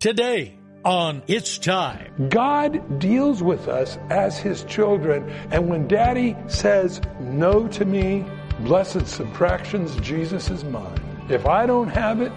Today 0.00 0.56
on 0.84 1.24
It's 1.26 1.58
Time. 1.58 2.28
God 2.28 3.00
deals 3.00 3.42
with 3.42 3.66
us 3.66 3.98
as 4.10 4.38
His 4.38 4.62
children, 4.62 5.28
and 5.50 5.68
when 5.68 5.88
Daddy 5.88 6.36
says 6.46 7.00
no 7.18 7.66
to 7.66 7.84
me, 7.84 8.24
blessed 8.60 9.08
subtractions, 9.08 9.96
Jesus 9.96 10.50
is 10.50 10.62
mine. 10.62 11.00
If 11.28 11.46
I 11.46 11.66
don't 11.66 11.88
have 11.88 12.20
it, 12.20 12.30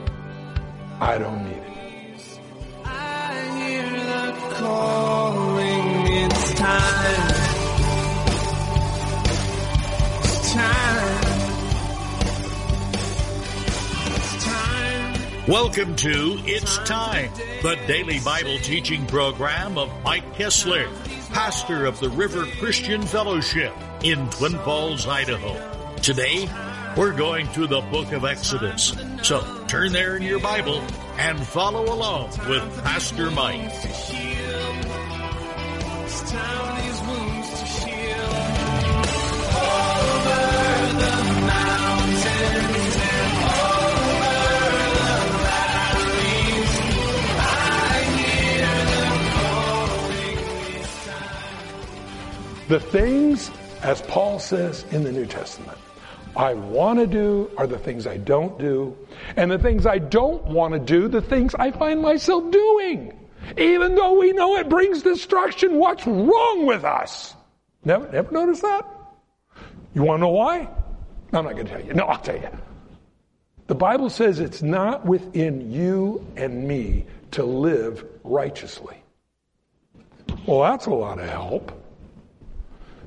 I 1.00 1.20
don't 1.20 1.48
need 1.48 1.58
it. 1.58 2.40
I 2.84 3.60
hear 3.60 3.92
the 3.92 4.56
calling, 4.56 6.08
it's 6.18 6.54
time. 6.56 7.32
It's 10.24 10.54
time. 10.54 10.81
Welcome 15.48 15.96
to 15.96 16.40
It's 16.46 16.78
Time, 16.88 17.32
the 17.64 17.76
daily 17.88 18.20
Bible 18.20 18.60
teaching 18.60 19.08
program 19.08 19.76
of 19.76 19.90
Mike 20.04 20.36
Kessler, 20.36 20.88
pastor 21.32 21.88
of 21.88 22.00
the 22.00 22.10
River 22.10 22.46
Christian 22.60 23.02
Fellowship 23.02 23.74
in 24.04 24.30
Twin 24.30 24.52
Falls, 24.60 25.08
Idaho. 25.08 25.96
Today, 25.96 26.48
we're 26.96 27.14
going 27.14 27.48
through 27.48 27.68
the 27.68 27.82
book 27.82 28.12
of 28.12 28.24
Exodus. 28.24 28.94
So 29.24 29.66
turn 29.66 29.92
there 29.94 30.16
in 30.16 30.22
your 30.22 30.40
Bible 30.40 30.80
and 31.18 31.40
follow 31.40 31.92
along 31.92 32.30
with 32.48 32.84
Pastor 32.84 33.32
Mike. 33.32 33.72
The 52.72 52.80
things, 52.80 53.52
as 53.82 54.02
Paul 54.04 54.40
says 54.40 54.86
in 54.92 55.04
the 55.04 55.12
New 55.12 55.26
Testament, 55.26 55.78
I 56.38 56.54
want 56.54 57.00
to 57.00 57.06
do 57.06 57.52
are 57.58 57.68
the 57.68 57.78
things 57.78 58.08
I 58.08 58.16
don't 58.16 58.58
do, 58.58 58.98
and 59.36 59.52
the 59.52 59.60
things 59.60 59.86
I 59.86 59.98
don't 59.98 60.42
want 60.46 60.74
to 60.76 60.80
do, 60.80 61.10
the 61.10 61.22
things 61.22 61.54
I 61.54 61.72
find 61.72 62.02
myself 62.02 62.50
doing. 62.50 63.28
Even 63.58 63.96
though 63.96 64.18
we 64.18 64.32
know 64.32 64.56
it 64.56 64.70
brings 64.70 65.04
destruction, 65.04 65.80
what's 65.80 66.08
wrong 66.08 66.66
with 66.66 66.86
us? 66.86 67.36
Never, 67.84 68.10
never 68.10 68.32
notice 68.32 68.62
that? 68.62 68.88
You 69.94 70.04
want 70.04 70.20
to 70.20 70.22
know 70.22 70.30
why? 70.30 70.70
I'm 71.34 71.44
not 71.44 71.56
going 71.56 71.66
to 71.66 71.72
tell 71.74 71.86
you. 71.86 71.94
No, 71.94 72.06
I'll 72.06 72.22
tell 72.22 72.40
you. 72.40 72.58
The 73.68 73.76
Bible 73.76 74.10
says 74.10 74.40
it's 74.40 74.62
not 74.62 75.06
within 75.06 75.74
you 75.74 76.26
and 76.38 76.66
me 76.66 77.06
to 77.32 77.44
live 77.44 78.06
righteously. 78.24 78.96
Well, 80.48 80.62
that's 80.62 80.86
a 80.86 80.92
lot 80.92 81.20
of 81.20 81.28
help. 81.28 81.78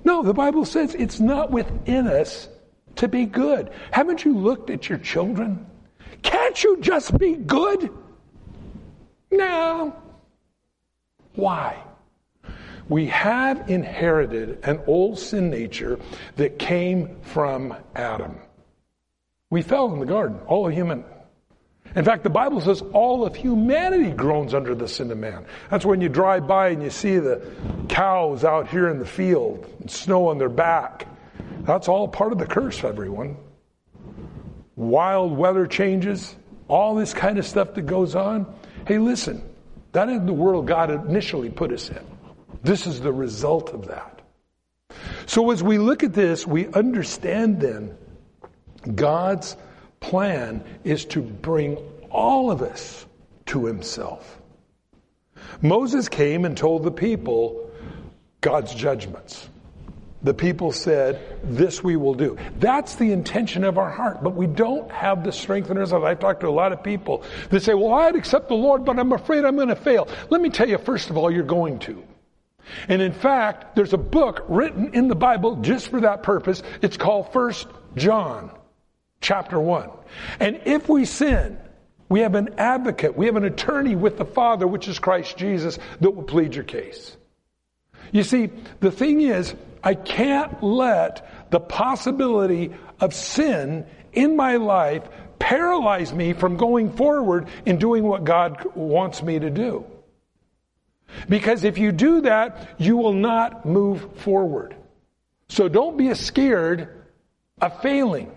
No, 0.05 0.23
the 0.23 0.35
Bible 0.35 0.65
says 0.65 0.95
it's 0.95 1.19
not 1.19 1.51
within 1.51 2.07
us 2.07 2.49
to 2.97 3.09
be 3.09 3.25
good. 3.25 3.71
Haven't 3.91 4.25
you 4.25 4.37
looked 4.37 4.71
at 4.71 4.89
your 4.89 4.99
children? 4.99 5.67
Can't 6.23 6.63
you 6.63 6.79
just 6.81 7.17
be 7.19 7.35
good? 7.35 7.91
No. 9.31 9.97
Why? 11.35 11.83
We 12.89 13.07
have 13.07 13.71
inherited 13.71 14.59
an 14.63 14.81
old 14.87 15.19
sin 15.19 15.51
nature 15.51 15.99
that 16.37 16.59
came 16.59 17.21
from 17.23 17.75
Adam. 17.95 18.37
We 19.51 19.63
fell 19.63 19.93
in 19.93 20.01
the 20.01 20.07
garden, 20.07 20.39
all 20.47 20.69
human. 20.69 21.05
In 21.97 22.05
fact, 22.05 22.25
the 22.25 22.31
Bible 22.31 22.61
says 22.61 22.83
all 22.93 23.25
of 23.25 23.37
humanity 23.37 24.11
groans 24.11 24.53
under 24.53 24.75
the 24.75 24.89
sin 24.89 25.11
of 25.13 25.19
man. 25.19 25.47
That's 25.71 25.85
when 25.85 26.01
you 26.01 26.09
drive 26.09 26.47
by 26.47 26.69
and 26.69 26.83
you 26.83 26.91
see 26.91 27.19
the 27.19 27.49
cows 27.89 28.45
out 28.45 28.69
here 28.69 28.89
in 28.89 28.99
the 28.99 29.07
field, 29.07 29.73
snow 29.87 30.29
on 30.29 30.39
their 30.39 30.49
back. 30.49 31.07
That's 31.61 31.89
all 31.89 32.09
part 32.09 32.33
of 32.33 32.39
the 32.39 32.47
curse, 32.47 32.83
everyone. 32.83 33.37
Wild 34.75 35.37
weather 35.37 35.67
changes, 35.69 36.35
all 36.67 36.97
this 36.97 37.15
kind 37.15 37.39
of 37.39 37.47
stuff 37.47 37.75
that 37.75 37.83
goes 37.83 38.17
on. 38.17 38.53
Hey, 38.87 38.99
listen, 38.99 39.43
that 39.93 40.09
isn't 40.09 40.27
the 40.27 40.33
world 40.33 40.67
God 40.67 40.91
initially 40.91 41.49
put 41.49 41.73
us 41.73 41.91
in. 41.91 42.05
This 42.65 42.87
is 42.87 43.01
the 43.01 43.13
result 43.13 43.71
of 43.71 43.87
that. 43.87 44.21
So 45.27 45.53
as 45.53 45.63
we 45.63 45.79
look 45.79 46.03
at 46.03 46.13
this, 46.13 46.47
we 46.47 46.67
understand 46.69 47.61
then 47.61 47.97
God's 48.95 49.57
plan 50.05 50.63
is 50.85 51.05
to 51.07 51.23
bring 51.23 51.77
all 52.11 52.51
of 52.51 52.63
us 52.63 53.07
to 53.47 53.67
himself. 53.67 54.41
Moses 55.63 56.09
came 56.09 56.45
and 56.45 56.57
told 56.57 56.83
the 56.83 56.91
people 56.91 57.71
God's 58.41 58.75
judgments. 58.75 59.49
The 60.23 60.35
people 60.35 60.73
said, 60.73 61.21
This 61.43 61.83
we 61.83 61.97
will 61.97 62.15
do. 62.15 62.39
That's 62.59 62.97
the 62.97 63.13
intention 63.13 63.65
of 63.65 63.79
our 63.79 63.91
heart, 63.91 64.23
but 64.23 64.35
we 64.35 64.47
don't 64.47 64.91
have 64.91 65.25
the 65.25 65.33
strength 65.33 65.71
in 65.71 65.77
ourselves. 65.77 66.05
I've 66.05 66.19
talked 66.19 66.41
to 66.41 66.49
a 66.49 66.51
lot 66.51 66.73
of 66.73 66.83
people 66.83 67.25
that 67.51 67.63
say, 67.63 67.75
Well, 67.75 67.93
I'd 67.93 68.17
accept 68.17 68.49
the 68.49 68.55
Lord, 68.55 68.85
but 68.85 68.99
I'm 68.99 69.13
afraid 69.13 69.45
I'm 69.45 69.57
going 69.57 69.69
to 69.69 69.77
fail. 69.77 70.09
Let 70.31 70.41
me 70.41 70.51
tell 70.51 70.69
you, 70.69 70.79
first 70.79 71.11
of 71.11 71.17
all, 71.17 71.31
you're 71.31 71.43
going 71.43 71.79
to. 71.81 72.03
And 72.89 73.03
in 73.03 73.13
fact, 73.13 73.77
there's 73.77 73.93
a 73.93 73.99
book 73.99 74.45
written 74.49 74.95
in 74.95 75.09
the 75.09 75.15
Bible 75.15 75.57
just 75.57 75.89
for 75.89 76.01
that 76.01 76.23
purpose. 76.23 76.63
It's 76.81 76.97
called 76.97 77.33
First 77.33 77.69
John, 77.97 78.51
chapter 79.25 79.59
1. 79.59 79.91
And 80.39 80.61
if 80.67 80.89
we 80.89 81.07
sin, 81.07 81.59
we 82.09 82.21
have 82.21 82.35
an 82.35 82.55
advocate, 82.59 83.17
we 83.17 83.27
have 83.27 83.37
an 83.37 83.45
attorney 83.45 83.97
with 83.97 84.19
the 84.19 84.25
Father, 84.25 84.67
which 84.67 84.87
is 84.87 84.99
Christ 84.99 85.37
Jesus, 85.37 85.79
that 86.01 86.11
will 86.11 86.23
plead 86.23 86.55
your 86.55 86.65
case. 86.65 87.17
You 88.13 88.23
see, 88.23 88.51
the 88.81 88.93
thing 88.93 89.23
is, 89.23 89.55
I 89.83 89.95
can't 89.95 90.63
let 90.63 91.51
the 91.51 91.59
possibility 91.59 92.73
of 93.01 93.15
sin 93.15 93.87
in 94.13 94.37
my 94.37 94.57
life 94.57 95.03
paralyze 95.39 96.13
me 96.13 96.33
from 96.35 96.57
going 96.57 96.93
forward 96.93 97.49
in 97.67 97.79
doing 97.79 98.05
what 98.05 98.25
God 98.25 98.65
wants 98.75 99.23
me 99.23 99.39
to 99.39 99.51
do. 99.51 99.85
Because 101.29 101.65
if 101.65 101.79
you 101.79 101.93
do 101.93 102.21
that, 102.23 102.75
you 102.79 102.97
will 102.97 103.13
not 103.13 103.65
move 103.65 104.19
forward. 104.21 104.77
So 105.49 105.69
don't 105.69 105.97
be 105.97 106.13
scared 106.15 106.89
of 107.61 107.81
failing. 107.83 108.31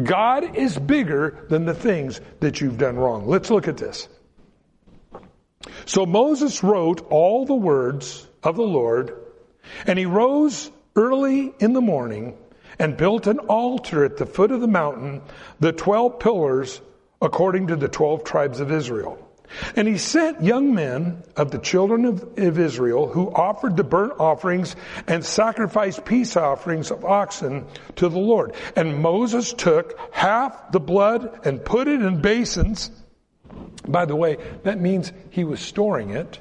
God 0.00 0.56
is 0.56 0.78
bigger 0.78 1.46
than 1.48 1.64
the 1.64 1.74
things 1.74 2.20
that 2.40 2.60
you've 2.60 2.78
done 2.78 2.96
wrong. 2.96 3.26
Let's 3.26 3.50
look 3.50 3.68
at 3.68 3.76
this. 3.76 4.08
So 5.84 6.06
Moses 6.06 6.62
wrote 6.62 7.06
all 7.10 7.44
the 7.44 7.54
words 7.54 8.26
of 8.42 8.56
the 8.56 8.62
Lord, 8.62 9.14
and 9.86 9.98
he 9.98 10.06
rose 10.06 10.70
early 10.96 11.52
in 11.58 11.72
the 11.72 11.80
morning 11.80 12.36
and 12.78 12.96
built 12.96 13.26
an 13.26 13.38
altar 13.38 14.04
at 14.04 14.16
the 14.16 14.26
foot 14.26 14.50
of 14.50 14.60
the 14.60 14.66
mountain, 14.66 15.22
the 15.60 15.72
twelve 15.72 16.18
pillars 16.18 16.80
according 17.20 17.68
to 17.68 17.76
the 17.76 17.88
twelve 17.88 18.24
tribes 18.24 18.60
of 18.60 18.72
Israel. 18.72 19.18
And 19.76 19.86
he 19.86 19.98
sent 19.98 20.42
young 20.42 20.74
men 20.74 21.22
of 21.36 21.50
the 21.50 21.58
children 21.58 22.04
of, 22.04 22.22
of, 22.38 22.58
Israel 22.58 23.08
who 23.08 23.30
offered 23.30 23.76
the 23.76 23.84
burnt 23.84 24.14
offerings 24.18 24.76
and 25.06 25.24
sacrificed 25.24 26.04
peace 26.04 26.36
offerings 26.36 26.90
of 26.90 27.04
oxen 27.04 27.66
to 27.96 28.08
the 28.08 28.18
Lord. 28.18 28.54
And 28.76 28.98
Moses 28.98 29.52
took 29.52 29.98
half 30.12 30.72
the 30.72 30.80
blood 30.80 31.40
and 31.44 31.64
put 31.64 31.88
it 31.88 32.02
in 32.02 32.20
basins. 32.20 32.90
By 33.86 34.04
the 34.04 34.16
way, 34.16 34.38
that 34.62 34.80
means 34.80 35.12
he 35.30 35.44
was 35.44 35.60
storing 35.60 36.10
it. 36.10 36.38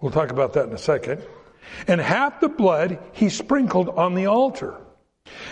We'll 0.00 0.12
talk 0.12 0.30
about 0.30 0.54
that 0.54 0.66
in 0.66 0.72
a 0.72 0.78
second. 0.78 1.22
And 1.86 2.00
half 2.00 2.40
the 2.40 2.48
blood 2.48 2.98
he 3.12 3.28
sprinkled 3.28 3.88
on 3.90 4.14
the 4.14 4.26
altar. 4.26 4.76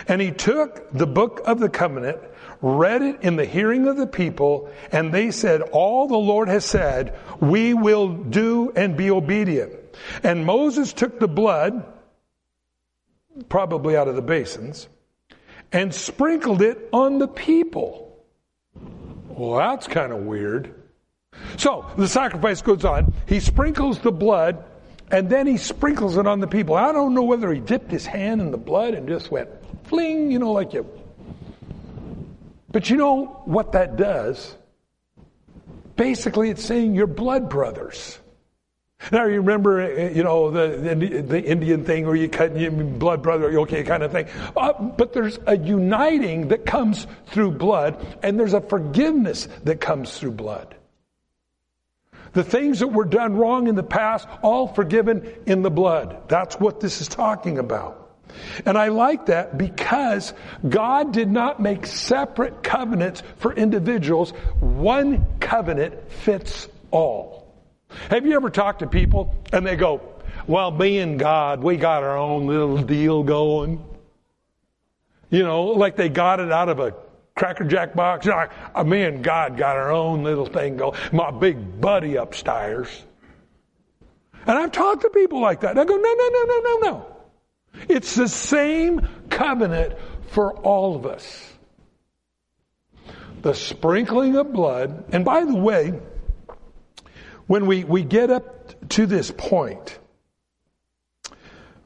And 0.09 0.21
he 0.21 0.33
took 0.33 0.91
the 0.93 1.07
book 1.07 1.43
of 1.45 1.61
the 1.61 1.69
covenant 1.69 2.19
read 2.61 3.03
it 3.03 3.23
in 3.23 3.37
the 3.37 3.45
hearing 3.45 3.87
of 3.87 3.97
the 3.97 4.07
people, 4.07 4.71
and 4.91 5.13
they 5.13 5.31
said, 5.31 5.63
all 5.63 6.09
the 6.09 6.17
Lord 6.17 6.49
has 6.49 6.65
said, 6.65 7.19
we 7.41 7.75
will 7.75 8.09
do 8.09 8.73
and 8.75 8.97
be 8.97 9.11
obedient. 9.11 9.73
And 10.23 10.45
Moses 10.45 10.93
took 10.93 11.21
the 11.21 11.29
blood, 11.29 11.85
probably 13.49 13.97
out 13.97 14.09
of 14.09 14.17
the 14.17 14.23
basins, 14.23 14.89
and 15.73 15.95
sprinkled 15.95 16.63
it 16.63 16.89
on 16.93 17.19
the 17.19 17.29
people. 17.29 18.25
Well, 19.29 19.59
that's 19.59 19.87
kind 19.87 20.13
of 20.13 20.21
weird. 20.21 20.75
So 21.59 21.87
the 21.97 22.09
sacrifice 22.09 22.63
goes 22.63 22.85
on. 22.85 23.13
He 23.27 23.39
sprinkles 23.39 24.01
the 24.01 24.11
blood, 24.11 24.65
and 25.11 25.31
then 25.31 25.47
he 25.47 25.57
sprinkles 25.57 26.17
it 26.17 26.27
on 26.27 26.41
the 26.41 26.49
people. 26.49 26.75
I 26.75 26.91
don't 26.93 27.15
know 27.15 27.23
whether 27.23 27.53
he 27.53 27.61
dipped 27.61 27.91
his 27.91 28.05
hand 28.05 28.41
in 28.41 28.51
the 28.51 28.59
blood 28.59 28.95
and 28.95 29.09
just 29.09 29.31
went 29.31 29.49
fling, 29.85 30.33
you 30.33 30.39
know, 30.39 30.53
like 30.53 30.73
you 30.73 30.87
but 32.71 32.91
you 32.91 32.97
know 32.97 33.43
what 33.45 33.73
that 33.73 33.97
does? 33.97 34.55
Basically, 35.97 36.51
it's 36.51 36.65
saying 36.65 36.95
you're 36.95 37.07
blood 37.07 37.49
brothers. 37.49 38.19
Now 39.13 39.27
you 39.27 39.37
remember, 39.37 39.81
uh, 39.81 40.11
you 40.11 40.25
know, 40.25 40.51
the, 40.51 40.95
the, 40.95 41.23
the 41.23 41.43
Indian 41.43 41.85
thing 41.85 42.05
where 42.05 42.17
you 42.17 42.29
cut 42.29 42.57
your 42.57 42.71
blood 42.73 43.23
brother, 43.23 43.61
okay, 43.61 43.85
kind 43.85 44.03
of 44.03 44.11
thing. 44.11 44.27
Uh, 44.57 44.73
but 44.73 45.13
there's 45.13 45.39
a 45.47 45.57
uniting 45.57 46.49
that 46.49 46.67
comes 46.67 47.07
through 47.27 47.53
blood, 47.53 48.19
and 48.23 48.39
there's 48.39 48.55
a 48.55 48.61
forgiveness 48.61 49.49
that 49.65 49.81
comes 49.81 50.19
through 50.19 50.33
blood. 50.33 50.75
The 52.33 52.45
things 52.45 52.81
that 52.81 52.89
were 52.89 53.05
done 53.05 53.37
wrong 53.37 53.69
in 53.69 53.77
the 53.77 53.83
past, 53.83 54.29
all 54.43 54.69
forgiven 54.69 55.33
in 55.47 55.63
the 55.63 55.71
blood. 55.71 56.29
That's 56.29 56.57
what 56.57 56.81
this 56.81 57.01
is 57.01 57.09
talking 57.09 57.59
about. 57.59 58.08
And 58.67 58.77
I 58.77 58.89
like 58.89 59.27
that 59.27 59.59
because 59.59 60.33
God 60.69 61.13
did 61.13 61.31
not 61.31 61.61
make 61.61 61.87
separate 61.87 62.63
covenants 62.63 63.23
for 63.37 63.53
individuals. 63.53 64.31
One 64.61 65.27
covenant 65.41 66.11
fits 66.11 66.69
all. 66.91 67.55
Have 68.11 68.27
you 68.27 68.35
ever 68.35 68.51
talked 68.51 68.81
to 68.81 68.87
people 68.87 69.35
and 69.53 69.67
they 69.67 69.77
go, 69.77 70.01
well, 70.47 70.71
me 70.71 70.99
and 70.99 71.19
God, 71.19 71.63
we 71.63 71.77
got 71.77 72.03
our 72.03 72.17
own 72.17 72.47
little 72.47 72.79
deal 72.79 73.23
going. 73.23 73.85
You 75.31 75.43
know, 75.43 75.65
like 75.65 75.97
they 75.97 76.09
got 76.09 76.41
it 76.41 76.51
out 76.51 76.69
of 76.69 76.81
a 76.81 76.95
Cracker 77.37 77.65
Jack 77.65 77.95
box. 77.95 78.25
You 78.25 78.33
know, 78.33 78.49
uh, 78.75 78.85
me 78.85 79.03
and 79.03 79.23
God 79.23 79.57
got 79.57 79.77
our 79.77 79.93
own 79.93 80.23
little 80.23 80.47
thing 80.47 80.77
going. 80.77 80.99
My 81.13 81.31
big 81.31 81.81
buddy 81.81 82.17
upstairs. 82.17 82.89
And 84.47 84.57
I've 84.57 84.73
talked 84.73 85.03
to 85.03 85.11
people 85.11 85.41
like 85.41 85.61
that. 85.61 85.73
And 85.73 85.81
I 85.81 85.85
go, 85.85 85.97
no, 85.97 86.15
no, 86.15 86.29
no, 86.29 86.45
no, 86.45 86.61
no, 86.61 86.79
no. 86.91 87.17
It's 87.89 88.15
the 88.15 88.29
same 88.29 89.07
covenant 89.31 89.95
for 90.31 90.53
all 90.53 90.97
of 90.97 91.07
us. 91.07 91.53
The 93.43 93.55
sprinkling 93.55 94.37
of 94.37 94.53
blood. 94.53 95.05
And 95.13 95.25
by 95.25 95.45
the 95.45 95.55
way, 95.55 95.99
when 97.47 97.67
we, 97.67 97.85
we 97.85 98.03
get 98.03 98.31
up 98.31 98.89
to 98.91 99.07
this 99.07 99.31
point, 99.31 99.99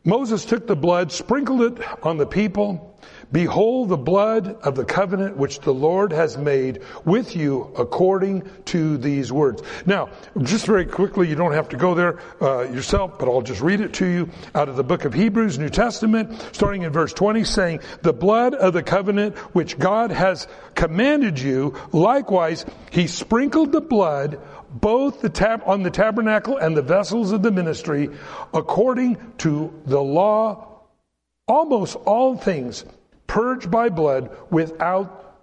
Moses 0.04 0.44
took 0.44 0.66
the 0.66 0.74
blood, 0.74 1.12
sprinkled 1.12 1.78
it 1.78 2.04
on 2.04 2.16
the 2.16 2.26
people. 2.26 2.91
Behold 3.32 3.88
the 3.88 3.96
blood 3.96 4.56
of 4.62 4.74
the 4.74 4.84
covenant 4.84 5.38
which 5.38 5.60
the 5.60 5.72
Lord 5.72 6.12
has 6.12 6.36
made 6.36 6.82
with 7.04 7.34
you 7.34 7.72
according 7.78 8.42
to 8.66 8.98
these 8.98 9.32
words. 9.32 9.62
Now, 9.86 10.10
just 10.42 10.66
very 10.66 10.84
quickly, 10.84 11.28
you 11.28 11.34
don't 11.34 11.52
have 11.52 11.70
to 11.70 11.78
go 11.78 11.94
there 11.94 12.20
uh, 12.42 12.64
yourself, 12.64 13.18
but 13.18 13.28
I'll 13.28 13.40
just 13.40 13.62
read 13.62 13.80
it 13.80 13.94
to 13.94 14.06
you 14.06 14.30
out 14.54 14.68
of 14.68 14.76
the 14.76 14.84
book 14.84 15.06
of 15.06 15.14
Hebrews, 15.14 15.58
New 15.58 15.70
Testament, 15.70 16.30
starting 16.52 16.82
in 16.82 16.92
verse 16.92 17.14
20, 17.14 17.44
saying, 17.44 17.80
The 18.02 18.12
blood 18.12 18.54
of 18.54 18.74
the 18.74 18.82
covenant 18.82 19.36
which 19.54 19.78
God 19.78 20.10
has 20.10 20.46
commanded 20.74 21.38
you, 21.38 21.74
likewise, 21.92 22.66
he 22.90 23.06
sprinkled 23.06 23.72
the 23.72 23.80
blood 23.80 24.38
both 24.70 25.20
the 25.20 25.28
tab- 25.28 25.62
on 25.66 25.82
the 25.82 25.90
tabernacle 25.90 26.56
and 26.56 26.76
the 26.76 26.82
vessels 26.82 27.32
of 27.32 27.42
the 27.42 27.50
ministry 27.50 28.10
according 28.54 29.16
to 29.38 29.72
the 29.84 30.00
law 30.00 30.80
almost 31.46 31.96
all 31.96 32.36
things 32.36 32.84
purged 33.32 33.70
by 33.70 33.88
blood 33.88 34.28
without 34.50 35.38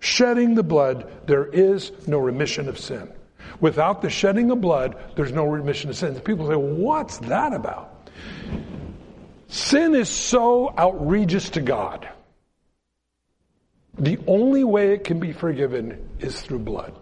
shedding 0.00 0.54
the 0.54 0.62
blood 0.62 1.06
there 1.26 1.44
is 1.44 1.92
no 2.06 2.16
remission 2.16 2.70
of 2.70 2.78
sin. 2.78 3.12
Without 3.60 4.00
the 4.00 4.08
shedding 4.08 4.50
of 4.50 4.62
blood 4.62 4.96
there's 5.14 5.30
no 5.30 5.44
remission 5.44 5.90
of 5.90 5.96
sins 5.96 6.18
people 6.22 6.48
say 6.48 6.56
what's 6.56 7.18
that 7.18 7.52
about? 7.52 8.08
Sin 9.48 9.94
is 9.94 10.08
so 10.08 10.72
outrageous 10.78 11.50
to 11.50 11.60
god. 11.60 12.08
The 13.98 14.18
only 14.26 14.64
way 14.64 14.94
it 14.94 15.04
can 15.04 15.20
be 15.20 15.32
forgiven 15.32 16.08
is 16.20 16.40
through 16.40 16.60
blood. 16.60 16.98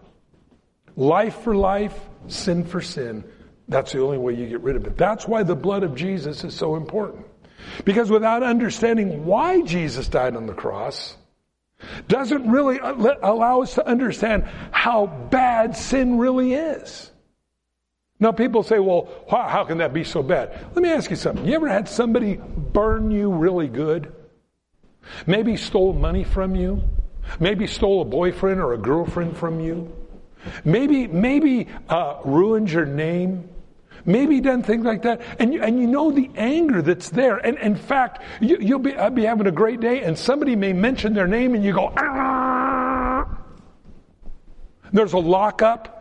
Life 0.96 1.42
for 1.42 1.54
life 1.54 1.96
sin 2.26 2.64
for 2.64 2.80
sin. 2.80 3.22
That's 3.68 3.92
the 3.92 4.02
only 4.02 4.18
way 4.18 4.34
you 4.34 4.48
get 4.48 4.60
rid 4.60 4.74
of 4.74 4.88
it. 4.88 4.98
That's 4.98 5.28
why 5.28 5.44
the 5.44 5.54
blood 5.54 5.84
of 5.84 5.94
jesus 5.94 6.42
is 6.42 6.52
so 6.52 6.74
important 6.74 7.26
because 7.84 8.10
without 8.10 8.42
understanding 8.42 9.24
why 9.24 9.62
Jesus 9.62 10.08
died 10.08 10.36
on 10.36 10.46
the 10.46 10.54
cross, 10.54 11.16
doesn't 12.08 12.48
really 12.48 12.78
allow 12.78 13.62
us 13.62 13.74
to 13.74 13.86
understand 13.86 14.44
how 14.70 15.06
bad 15.06 15.76
sin 15.76 16.18
really 16.18 16.54
is. 16.54 17.10
Now 18.20 18.30
people 18.30 18.62
say, 18.62 18.78
well, 18.78 19.08
how 19.28 19.64
can 19.64 19.78
that 19.78 19.92
be 19.92 20.04
so 20.04 20.22
bad? 20.22 20.66
Let 20.74 20.82
me 20.82 20.90
ask 20.90 21.10
you 21.10 21.16
something. 21.16 21.44
You 21.44 21.54
ever 21.54 21.68
had 21.68 21.88
somebody 21.88 22.36
burn 22.36 23.10
you 23.10 23.32
really 23.32 23.66
good? 23.66 24.12
Maybe 25.26 25.56
stole 25.56 25.92
money 25.92 26.22
from 26.22 26.54
you? 26.54 26.82
Maybe 27.40 27.66
stole 27.66 28.02
a 28.02 28.04
boyfriend 28.04 28.60
or 28.60 28.74
a 28.74 28.78
girlfriend 28.78 29.36
from 29.36 29.58
you? 29.58 29.92
Maybe, 30.64 31.08
maybe 31.08 31.68
uh, 31.88 32.20
ruined 32.24 32.70
your 32.70 32.86
name? 32.86 33.48
Maybe 34.04 34.40
done 34.40 34.62
things 34.62 34.84
like 34.84 35.02
that, 35.02 35.20
and 35.38 35.52
you, 35.54 35.62
and 35.62 35.78
you 35.78 35.86
know 35.86 36.10
the 36.10 36.30
anger 36.36 36.82
that's 36.82 37.10
there. 37.10 37.36
And 37.36 37.56
in 37.58 37.76
fact, 37.76 38.22
you, 38.40 38.58
will 38.58 38.78
be, 38.80 38.96
I'll 38.96 39.10
be 39.10 39.24
having 39.24 39.46
a 39.46 39.52
great 39.52 39.80
day, 39.80 40.02
and 40.02 40.18
somebody 40.18 40.56
may 40.56 40.72
mention 40.72 41.14
their 41.14 41.28
name, 41.28 41.54
and 41.54 41.64
you 41.64 41.72
go, 41.72 41.92
ah. 41.96 43.38
There's 44.92 45.12
a 45.12 45.18
lockup. 45.18 45.98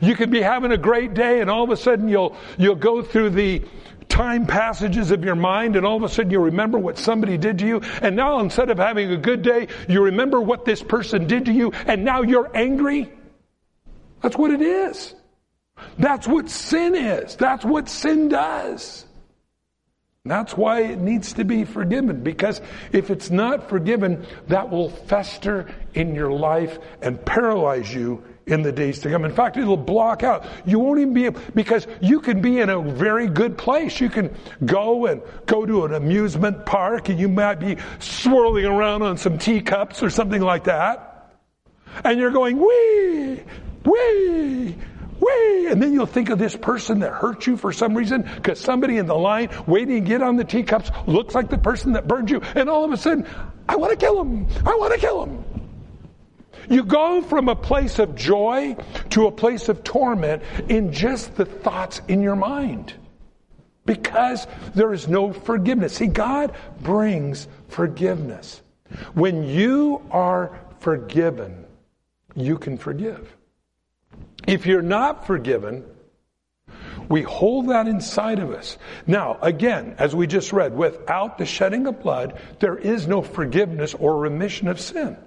You 0.00 0.16
could 0.16 0.30
be 0.30 0.40
having 0.40 0.72
a 0.72 0.78
great 0.78 1.14
day, 1.14 1.40
and 1.40 1.50
all 1.50 1.64
of 1.64 1.70
a 1.70 1.76
sudden 1.76 2.08
you'll 2.08 2.36
you'll 2.56 2.74
go 2.74 3.02
through 3.02 3.30
the 3.30 3.62
time 4.08 4.46
passages 4.46 5.10
of 5.10 5.24
your 5.24 5.36
mind, 5.36 5.76
and 5.76 5.86
all 5.86 5.96
of 5.96 6.02
a 6.02 6.08
sudden 6.08 6.30
you'll 6.30 6.44
remember 6.44 6.78
what 6.78 6.98
somebody 6.98 7.36
did 7.36 7.58
to 7.58 7.66
you, 7.66 7.80
and 8.02 8.16
now 8.16 8.40
instead 8.40 8.70
of 8.70 8.78
having 8.78 9.12
a 9.12 9.16
good 9.16 9.42
day, 9.42 9.68
you 9.88 10.02
remember 10.02 10.40
what 10.40 10.64
this 10.64 10.82
person 10.82 11.26
did 11.26 11.44
to 11.46 11.52
you, 11.52 11.72
and 11.86 12.04
now 12.04 12.22
you're 12.22 12.50
angry. 12.56 13.12
That's 14.22 14.36
what 14.36 14.50
it 14.50 14.62
is. 14.62 15.14
That's 15.98 16.26
what 16.26 16.48
sin 16.50 16.94
is. 16.94 17.36
That's 17.36 17.64
what 17.64 17.88
sin 17.88 18.28
does. 18.28 19.04
That's 20.24 20.56
why 20.56 20.82
it 20.82 20.98
needs 20.98 21.32
to 21.34 21.44
be 21.44 21.64
forgiven. 21.64 22.22
Because 22.22 22.60
if 22.92 23.10
it's 23.10 23.30
not 23.30 23.68
forgiven, 23.68 24.26
that 24.48 24.70
will 24.70 24.90
fester 24.90 25.66
in 25.94 26.14
your 26.14 26.30
life 26.30 26.78
and 27.00 27.24
paralyze 27.24 27.92
you 27.92 28.22
in 28.46 28.62
the 28.62 28.72
days 28.72 28.98
to 29.00 29.10
come. 29.10 29.24
In 29.24 29.32
fact, 29.32 29.56
it'll 29.56 29.76
block 29.76 30.22
out. 30.22 30.46
You 30.66 30.78
won't 30.78 31.00
even 31.00 31.14
be 31.14 31.26
able, 31.26 31.40
because 31.54 31.86
you 32.00 32.20
can 32.20 32.40
be 32.40 32.60
in 32.60 32.70
a 32.70 32.80
very 32.80 33.28
good 33.28 33.56
place. 33.58 34.00
You 34.00 34.08
can 34.08 34.34
go 34.64 35.06
and 35.06 35.22
go 35.46 35.64
to 35.64 35.84
an 35.84 35.94
amusement 35.94 36.64
park 36.66 37.08
and 37.08 37.18
you 37.18 37.28
might 37.28 37.60
be 37.60 37.76
swirling 37.98 38.64
around 38.64 39.02
on 39.02 39.16
some 39.18 39.38
teacups 39.38 40.02
or 40.02 40.10
something 40.10 40.42
like 40.42 40.64
that. 40.64 41.34
And 42.04 42.18
you're 42.18 42.30
going, 42.30 42.58
wee, 42.58 43.42
wee, 43.84 44.76
Whee! 45.20 45.68
And 45.68 45.82
then 45.82 45.92
you'll 45.92 46.06
think 46.06 46.30
of 46.30 46.38
this 46.38 46.56
person 46.56 47.00
that 47.00 47.12
hurt 47.12 47.46
you 47.46 47.56
for 47.56 47.72
some 47.72 47.94
reason 47.94 48.22
because 48.22 48.60
somebody 48.60 48.96
in 48.96 49.06
the 49.06 49.16
line 49.16 49.50
waiting 49.66 50.04
to 50.04 50.08
get 50.08 50.22
on 50.22 50.36
the 50.36 50.44
teacups 50.44 50.90
looks 51.06 51.34
like 51.34 51.50
the 51.50 51.58
person 51.58 51.92
that 51.92 52.08
burned 52.08 52.30
you. 52.30 52.40
And 52.54 52.68
all 52.68 52.84
of 52.84 52.92
a 52.92 52.96
sudden, 52.96 53.26
I 53.68 53.76
want 53.76 53.90
to 53.90 53.96
kill 53.96 54.20
him. 54.20 54.46
I 54.64 54.74
want 54.76 54.94
to 54.94 55.00
kill 55.00 55.24
him. 55.24 55.44
You 56.70 56.84
go 56.84 57.22
from 57.22 57.48
a 57.48 57.56
place 57.56 57.98
of 57.98 58.14
joy 58.14 58.76
to 59.10 59.26
a 59.26 59.32
place 59.32 59.68
of 59.68 59.84
torment 59.84 60.42
in 60.68 60.92
just 60.92 61.34
the 61.36 61.46
thoughts 61.46 62.00
in 62.08 62.20
your 62.20 62.36
mind 62.36 62.92
because 63.86 64.46
there 64.74 64.92
is 64.92 65.08
no 65.08 65.32
forgiveness. 65.32 65.94
See, 65.94 66.08
God 66.08 66.54
brings 66.82 67.48
forgiveness. 67.68 68.60
When 69.14 69.44
you 69.44 70.02
are 70.10 70.58
forgiven, 70.80 71.64
you 72.34 72.58
can 72.58 72.76
forgive. 72.76 73.34
If 74.48 74.64
you're 74.64 74.80
not 74.80 75.26
forgiven, 75.26 75.84
we 77.10 77.20
hold 77.20 77.68
that 77.68 77.86
inside 77.86 78.38
of 78.38 78.50
us. 78.50 78.78
Now, 79.06 79.38
again, 79.42 79.94
as 79.98 80.16
we 80.16 80.26
just 80.26 80.54
read, 80.54 80.74
without 80.74 81.36
the 81.36 81.44
shedding 81.44 81.86
of 81.86 82.00
blood, 82.00 82.40
there 82.58 82.78
is 82.78 83.06
no 83.06 83.20
forgiveness 83.20 83.92
or 83.92 84.16
remission 84.16 84.68
of 84.68 84.80
sin. 84.80 85.18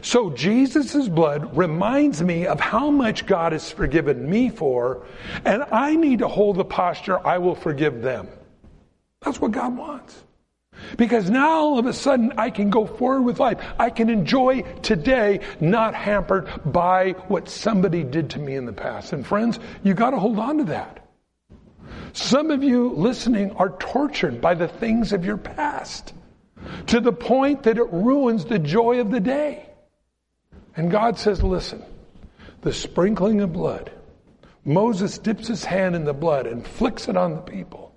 So 0.00 0.30
Jesus' 0.30 1.08
blood 1.08 1.58
reminds 1.58 2.22
me 2.22 2.46
of 2.46 2.58
how 2.58 2.90
much 2.90 3.26
God 3.26 3.52
has 3.52 3.70
forgiven 3.70 4.30
me 4.30 4.48
for, 4.48 5.06
and 5.44 5.64
I 5.70 5.94
need 5.94 6.20
to 6.20 6.28
hold 6.28 6.56
the 6.56 6.64
posture, 6.64 7.24
I 7.26 7.36
will 7.36 7.54
forgive 7.54 8.00
them. 8.00 8.28
That's 9.20 9.42
what 9.42 9.50
God 9.50 9.76
wants. 9.76 10.24
Because 10.96 11.28
now 11.30 11.50
all 11.50 11.78
of 11.78 11.86
a 11.86 11.92
sudden 11.92 12.32
I 12.36 12.50
can 12.50 12.70
go 12.70 12.86
forward 12.86 13.22
with 13.22 13.40
life. 13.40 13.58
I 13.78 13.90
can 13.90 14.10
enjoy 14.10 14.62
today, 14.82 15.40
not 15.60 15.94
hampered 15.94 16.48
by 16.64 17.10
what 17.28 17.48
somebody 17.48 18.04
did 18.04 18.30
to 18.30 18.38
me 18.38 18.54
in 18.54 18.66
the 18.66 18.72
past. 18.72 19.12
And 19.12 19.26
friends, 19.26 19.58
you 19.82 19.94
gotta 19.94 20.18
hold 20.18 20.38
on 20.38 20.58
to 20.58 20.64
that. 20.64 21.04
Some 22.12 22.50
of 22.50 22.62
you 22.62 22.90
listening 22.90 23.52
are 23.52 23.70
tortured 23.78 24.40
by 24.40 24.54
the 24.54 24.68
things 24.68 25.12
of 25.12 25.24
your 25.24 25.36
past 25.36 26.14
to 26.86 27.00
the 27.00 27.12
point 27.12 27.62
that 27.64 27.78
it 27.78 27.92
ruins 27.92 28.44
the 28.44 28.58
joy 28.58 29.00
of 29.00 29.10
the 29.10 29.20
day. 29.20 29.68
And 30.76 30.90
God 30.90 31.18
says, 31.18 31.42
listen, 31.42 31.82
the 32.62 32.72
sprinkling 32.72 33.40
of 33.40 33.52
blood, 33.52 33.90
Moses 34.64 35.18
dips 35.18 35.48
his 35.48 35.64
hand 35.64 35.96
in 35.96 36.04
the 36.04 36.12
blood 36.12 36.46
and 36.46 36.66
flicks 36.66 37.08
it 37.08 37.16
on 37.16 37.34
the 37.34 37.40
people. 37.40 37.87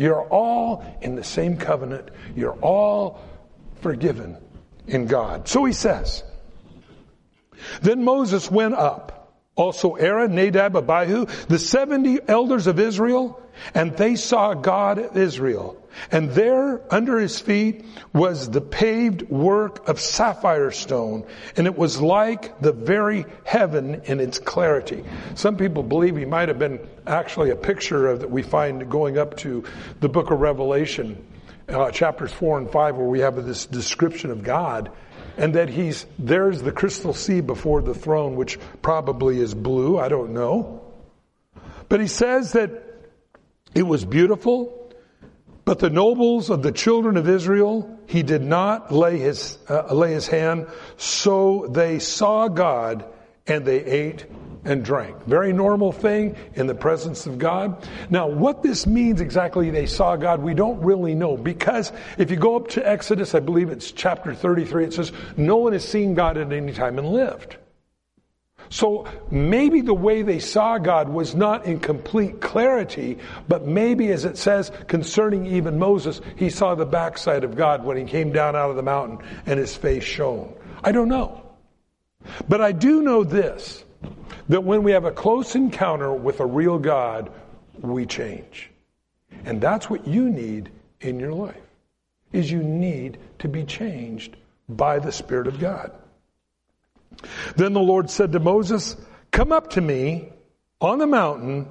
You're 0.00 0.22
all 0.22 0.82
in 1.02 1.14
the 1.14 1.22
same 1.22 1.58
covenant. 1.58 2.08
You're 2.34 2.58
all 2.62 3.20
forgiven 3.82 4.38
in 4.86 5.04
God. 5.04 5.46
So 5.46 5.66
he 5.66 5.74
says, 5.74 6.24
Then 7.82 8.02
Moses 8.02 8.50
went 8.50 8.72
up 8.72 9.19
also 9.60 9.94
Aaron, 9.94 10.34
Nadab, 10.34 10.74
Abihu, 10.74 11.26
the 11.48 11.58
70 11.58 12.20
elders 12.26 12.66
of 12.66 12.80
Israel, 12.80 13.40
and 13.74 13.94
they 13.96 14.16
saw 14.16 14.54
God 14.54 14.98
of 14.98 15.16
Israel. 15.16 15.76
And 16.10 16.30
there 16.30 16.80
under 16.92 17.18
his 17.18 17.40
feet 17.40 17.84
was 18.12 18.48
the 18.48 18.60
paved 18.60 19.28
work 19.28 19.88
of 19.88 20.00
sapphire 20.00 20.70
stone, 20.70 21.26
and 21.56 21.66
it 21.66 21.76
was 21.76 22.00
like 22.00 22.60
the 22.60 22.72
very 22.72 23.26
heaven 23.44 24.02
in 24.04 24.18
its 24.20 24.38
clarity. 24.38 25.04
Some 25.34 25.56
people 25.56 25.82
believe 25.82 26.16
he 26.16 26.24
might 26.24 26.48
have 26.48 26.58
been 26.58 26.80
actually 27.06 27.50
a 27.50 27.56
picture 27.56 28.06
of 28.06 28.20
that 28.20 28.30
we 28.30 28.42
find 28.42 28.90
going 28.90 29.18
up 29.18 29.36
to 29.38 29.64
the 30.00 30.08
book 30.08 30.30
of 30.30 30.40
Revelation, 30.40 31.26
uh, 31.68 31.90
chapters 31.90 32.32
four 32.32 32.56
and 32.56 32.70
five, 32.70 32.96
where 32.96 33.06
we 33.06 33.20
have 33.20 33.44
this 33.44 33.66
description 33.66 34.30
of 34.30 34.42
God 34.42 34.90
and 35.40 35.54
that 35.54 35.70
he's 35.70 36.04
there's 36.18 36.60
the 36.60 36.70
crystal 36.70 37.14
sea 37.14 37.40
before 37.40 37.80
the 37.80 37.94
throne, 37.94 38.36
which 38.36 38.58
probably 38.82 39.40
is 39.40 39.54
blue. 39.54 39.98
I 39.98 40.10
don't 40.10 40.34
know. 40.34 40.82
But 41.88 42.00
he 42.00 42.08
says 42.08 42.52
that 42.52 42.70
it 43.74 43.84
was 43.84 44.04
beautiful, 44.04 44.92
but 45.64 45.78
the 45.78 45.88
nobles 45.88 46.50
of 46.50 46.62
the 46.62 46.72
children 46.72 47.16
of 47.16 47.26
Israel, 47.26 47.98
he 48.06 48.22
did 48.22 48.42
not 48.42 48.92
lay 48.92 49.16
his 49.16 49.56
uh, 49.66 49.94
lay 49.94 50.12
his 50.12 50.28
hand, 50.28 50.66
so 50.98 51.66
they 51.70 52.00
saw 52.00 52.48
God 52.48 53.06
and 53.46 53.64
they 53.64 53.82
ate 53.82 54.26
and 54.64 54.84
drank. 54.84 55.24
Very 55.24 55.52
normal 55.52 55.92
thing 55.92 56.36
in 56.54 56.66
the 56.66 56.74
presence 56.74 57.26
of 57.26 57.38
God. 57.38 57.86
Now, 58.10 58.26
what 58.28 58.62
this 58.62 58.86
means 58.86 59.20
exactly, 59.20 59.70
they 59.70 59.86
saw 59.86 60.16
God, 60.16 60.42
we 60.42 60.54
don't 60.54 60.80
really 60.80 61.14
know 61.14 61.36
because 61.36 61.92
if 62.18 62.30
you 62.30 62.36
go 62.36 62.56
up 62.56 62.68
to 62.68 62.86
Exodus, 62.86 63.34
I 63.34 63.40
believe 63.40 63.70
it's 63.70 63.92
chapter 63.92 64.34
33, 64.34 64.84
it 64.84 64.94
says, 64.94 65.12
no 65.36 65.56
one 65.56 65.72
has 65.72 65.86
seen 65.86 66.14
God 66.14 66.36
at 66.36 66.52
any 66.52 66.72
time 66.72 66.98
and 66.98 67.08
lived. 67.08 67.56
So 68.68 69.06
maybe 69.32 69.80
the 69.80 69.94
way 69.94 70.22
they 70.22 70.38
saw 70.38 70.78
God 70.78 71.08
was 71.08 71.34
not 71.34 71.64
in 71.64 71.80
complete 71.80 72.40
clarity, 72.40 73.18
but 73.48 73.66
maybe 73.66 74.12
as 74.12 74.24
it 74.24 74.38
says 74.38 74.70
concerning 74.86 75.46
even 75.46 75.78
Moses, 75.78 76.20
he 76.36 76.50
saw 76.50 76.76
the 76.76 76.86
backside 76.86 77.42
of 77.42 77.56
God 77.56 77.84
when 77.84 77.96
he 77.96 78.04
came 78.04 78.30
down 78.30 78.54
out 78.54 78.70
of 78.70 78.76
the 78.76 78.82
mountain 78.82 79.18
and 79.44 79.58
his 79.58 79.74
face 79.74 80.04
shone. 80.04 80.54
I 80.84 80.92
don't 80.92 81.08
know. 81.08 81.42
But 82.48 82.60
I 82.60 82.70
do 82.70 83.02
know 83.02 83.24
this 83.24 83.84
that 84.48 84.64
when 84.64 84.82
we 84.82 84.92
have 84.92 85.04
a 85.04 85.12
close 85.12 85.54
encounter 85.54 86.12
with 86.12 86.40
a 86.40 86.46
real 86.46 86.78
God, 86.78 87.30
we 87.80 88.06
change. 88.06 88.70
And 89.44 89.60
that's 89.60 89.88
what 89.88 90.06
you 90.06 90.28
need 90.28 90.70
in 91.00 91.20
your 91.20 91.32
life. 91.32 91.56
Is 92.32 92.50
you 92.50 92.62
need 92.62 93.18
to 93.40 93.48
be 93.48 93.64
changed 93.64 94.36
by 94.68 94.98
the 94.98 95.12
Spirit 95.12 95.46
of 95.46 95.58
God. 95.58 95.92
Then 97.56 97.72
the 97.72 97.80
Lord 97.80 98.10
said 98.10 98.32
to 98.32 98.40
Moses, 98.40 98.96
Come 99.30 99.52
up 99.52 99.70
to 99.70 99.80
me 99.80 100.32
on 100.80 100.98
the 100.98 101.06
mountain 101.06 101.68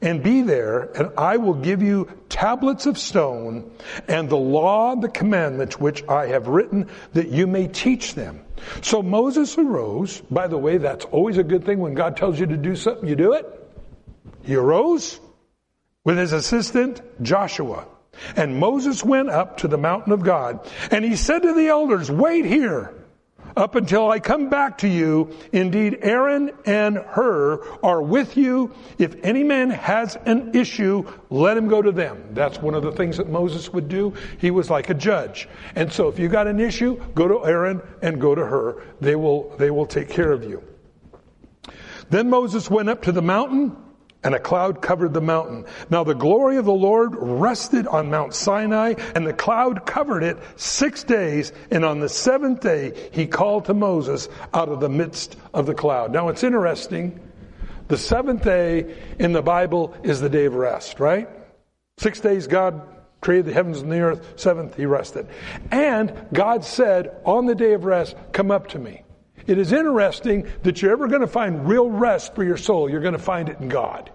and 0.00 0.22
be 0.22 0.42
there, 0.42 0.90
and 0.96 1.10
I 1.16 1.36
will 1.36 1.54
give 1.54 1.82
you 1.82 2.08
tablets 2.28 2.86
of 2.86 2.98
stone 2.98 3.70
and 4.08 4.28
the 4.28 4.36
law 4.36 4.92
and 4.92 5.02
the 5.02 5.08
commandments 5.08 5.78
which 5.78 6.06
I 6.08 6.26
have 6.26 6.48
written 6.48 6.88
that 7.12 7.28
you 7.28 7.46
may 7.46 7.68
teach 7.68 8.14
them. 8.14 8.44
So 8.80 9.02
Moses 9.02 9.56
arose. 9.58 10.20
By 10.30 10.48
the 10.48 10.58
way, 10.58 10.78
that's 10.78 11.04
always 11.06 11.38
a 11.38 11.44
good 11.44 11.64
thing 11.64 11.78
when 11.78 11.94
God 11.94 12.16
tells 12.16 12.38
you 12.38 12.46
to 12.46 12.56
do 12.56 12.76
something, 12.76 13.08
you 13.08 13.16
do 13.16 13.32
it. 13.34 13.46
He 14.42 14.54
arose 14.54 15.20
with 16.04 16.18
his 16.18 16.32
assistant 16.32 17.00
Joshua. 17.22 17.86
And 18.36 18.58
Moses 18.58 19.04
went 19.04 19.30
up 19.30 19.58
to 19.58 19.68
the 19.68 19.78
mountain 19.78 20.12
of 20.12 20.22
God 20.22 20.68
and 20.90 21.04
he 21.04 21.16
said 21.16 21.42
to 21.42 21.54
the 21.54 21.68
elders, 21.68 22.10
wait 22.10 22.44
here 22.44 22.94
up 23.56 23.74
until 23.74 24.10
I 24.10 24.20
come 24.20 24.48
back 24.48 24.78
to 24.78 24.88
you. 24.88 25.30
Indeed, 25.52 25.98
Aaron 26.02 26.50
and 26.64 26.98
Hur 26.98 27.62
are 27.82 28.02
with 28.02 28.36
you. 28.36 28.72
If 28.98 29.16
any 29.22 29.44
man 29.44 29.70
has 29.70 30.16
an 30.26 30.54
issue, 30.54 31.10
let 31.30 31.56
him 31.56 31.68
go 31.68 31.82
to 31.82 31.92
them. 31.92 32.22
That's 32.32 32.58
one 32.58 32.74
of 32.74 32.82
the 32.82 32.92
things 32.92 33.16
that 33.16 33.28
Moses 33.28 33.72
would 33.72 33.88
do. 33.88 34.14
He 34.38 34.50
was 34.50 34.70
like 34.70 34.90
a 34.90 34.94
judge. 34.94 35.48
And 35.74 35.92
so 35.92 36.08
if 36.08 36.18
you 36.18 36.28
got 36.28 36.46
an 36.46 36.60
issue, 36.60 37.02
go 37.14 37.28
to 37.28 37.44
Aaron 37.44 37.82
and 38.02 38.20
go 38.20 38.34
to 38.34 38.44
Hur. 38.44 38.82
They 39.00 39.16
will, 39.16 39.54
they 39.58 39.70
will 39.70 39.86
take 39.86 40.08
care 40.08 40.32
of 40.32 40.44
you. 40.44 40.62
Then 42.10 42.28
Moses 42.28 42.68
went 42.68 42.90
up 42.90 43.02
to 43.02 43.12
the 43.12 43.22
mountain 43.22 43.76
and 44.24 44.34
a 44.34 44.40
cloud 44.40 44.80
covered 44.80 45.14
the 45.14 45.20
mountain. 45.20 45.64
Now 45.90 46.04
the 46.04 46.14
glory 46.14 46.56
of 46.56 46.64
the 46.64 46.72
Lord 46.72 47.14
rested 47.16 47.86
on 47.86 48.10
Mount 48.10 48.34
Sinai, 48.34 48.94
and 49.14 49.26
the 49.26 49.32
cloud 49.32 49.84
covered 49.86 50.22
it 50.22 50.38
six 50.56 51.02
days, 51.04 51.52
and 51.70 51.84
on 51.84 52.00
the 52.00 52.08
seventh 52.08 52.60
day 52.60 53.10
he 53.12 53.26
called 53.26 53.64
to 53.66 53.74
Moses 53.74 54.28
out 54.54 54.68
of 54.68 54.80
the 54.80 54.88
midst 54.88 55.36
of 55.52 55.66
the 55.66 55.74
cloud. 55.74 56.12
Now 56.12 56.28
it's 56.28 56.44
interesting. 56.44 57.18
The 57.88 57.98
seventh 57.98 58.44
day 58.44 58.96
in 59.18 59.32
the 59.32 59.42
Bible 59.42 59.94
is 60.02 60.20
the 60.20 60.28
day 60.28 60.46
of 60.46 60.54
rest, 60.54 61.00
right? 61.00 61.28
Six 61.98 62.20
days 62.20 62.46
God 62.46 62.88
created 63.20 63.46
the 63.46 63.52
heavens 63.52 63.80
and 63.80 63.90
the 63.90 64.00
earth, 64.00 64.40
seventh 64.40 64.76
he 64.76 64.86
rested. 64.86 65.28
And 65.70 66.26
God 66.32 66.64
said, 66.64 67.20
on 67.24 67.46
the 67.46 67.54
day 67.54 67.72
of 67.72 67.84
rest, 67.84 68.16
come 68.32 68.50
up 68.50 68.68
to 68.68 68.78
me. 68.78 69.02
It 69.46 69.58
is 69.58 69.72
interesting 69.72 70.46
that 70.62 70.80
you're 70.80 70.92
ever 70.92 71.08
going 71.08 71.20
to 71.20 71.26
find 71.26 71.68
real 71.68 71.88
rest 71.88 72.34
for 72.34 72.44
your 72.44 72.56
soul. 72.56 72.90
You're 72.90 73.00
going 73.00 73.12
to 73.12 73.18
find 73.18 73.48
it 73.48 73.58
in 73.60 73.68
God. 73.68 74.10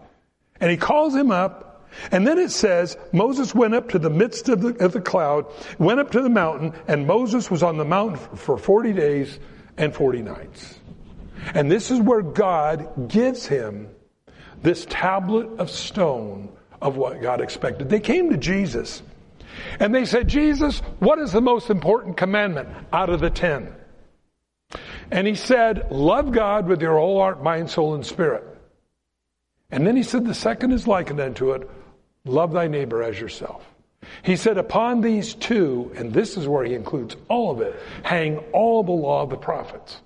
And 0.60 0.72
he 0.72 0.78
calls 0.78 1.16
him 1.16 1.32
up. 1.32 1.88
And 2.12 2.28
then 2.28 2.38
it 2.38 2.52
says, 2.52 2.98
Moses 3.14 3.56
went 3.56 3.74
up 3.74 3.90
to 3.90 4.00
the 4.00 4.10
midst 4.10 4.50
of 4.50 4.62
the, 4.62 4.84
of 4.84 4.92
the 4.92 5.02
cloud, 5.02 5.46
went 5.80 6.00
up 6.00 6.12
to 6.12 6.22
the 6.22 6.30
mountain, 6.30 6.74
and 6.88 7.08
Moses 7.08 7.50
was 7.50 7.64
on 7.64 7.78
the 7.78 7.86
mountain 7.86 8.18
for 8.38 8.58
40 8.58 8.94
days 8.94 9.40
and 9.78 9.94
40 9.94 10.22
nights. 10.22 10.80
And 11.54 11.72
this 11.72 11.90
is 11.92 12.00
where 12.00 12.22
God 12.22 13.08
gives 13.08 13.46
him 13.46 13.90
this 14.62 14.86
tablet 14.90 15.60
of 15.60 15.70
stone 15.70 16.50
of 16.82 16.98
what 16.98 17.22
God 17.22 17.42
expected. 17.42 17.90
They 17.90 18.00
came 18.00 18.30
to 18.32 18.38
Jesus 18.38 19.02
and 19.80 19.94
they 19.94 20.06
said, 20.06 20.28
Jesus, 20.28 20.80
what 21.00 21.20
is 21.20 21.32
the 21.32 21.42
most 21.42 21.70
important 21.70 22.18
commandment 22.18 22.70
out 22.92 23.10
of 23.10 23.20
the 23.20 23.30
ten? 23.30 23.74
And 25.12 25.28
he 25.28 25.36
said, 25.36 25.92
Love 25.92 26.32
God 26.32 26.68
with 26.68 26.82
your 26.82 26.98
whole 26.98 27.20
heart, 27.20 27.42
mind, 27.42 27.70
soul, 27.70 27.96
and 27.96 28.06
spirit. 28.06 28.44
And 29.72 29.86
then 29.86 29.96
he 29.96 30.04
said, 30.04 30.26
The 30.26 30.34
second 30.34 30.72
is 30.72 30.88
likened 30.88 31.20
unto 31.20 31.52
it 31.54 31.70
love 32.26 32.52
thy 32.52 32.68
neighbor 32.68 33.02
as 33.04 33.20
yourself. 33.20 33.66
He 34.24 34.36
said, 34.36 34.58
Upon 34.58 35.02
these 35.02 35.34
two, 35.34 35.92
and 35.96 36.14
this 36.14 36.38
is 36.38 36.48
where 36.48 36.66
he 36.66 36.74
includes 36.74 37.16
all 37.30 37.52
of 37.52 37.62
it, 37.62 37.80
hang 38.04 38.38
all 38.54 38.84
the 38.84 38.92
law 38.92 39.24
of 39.24 39.30
the 39.30 39.38
prophets. 39.38 40.02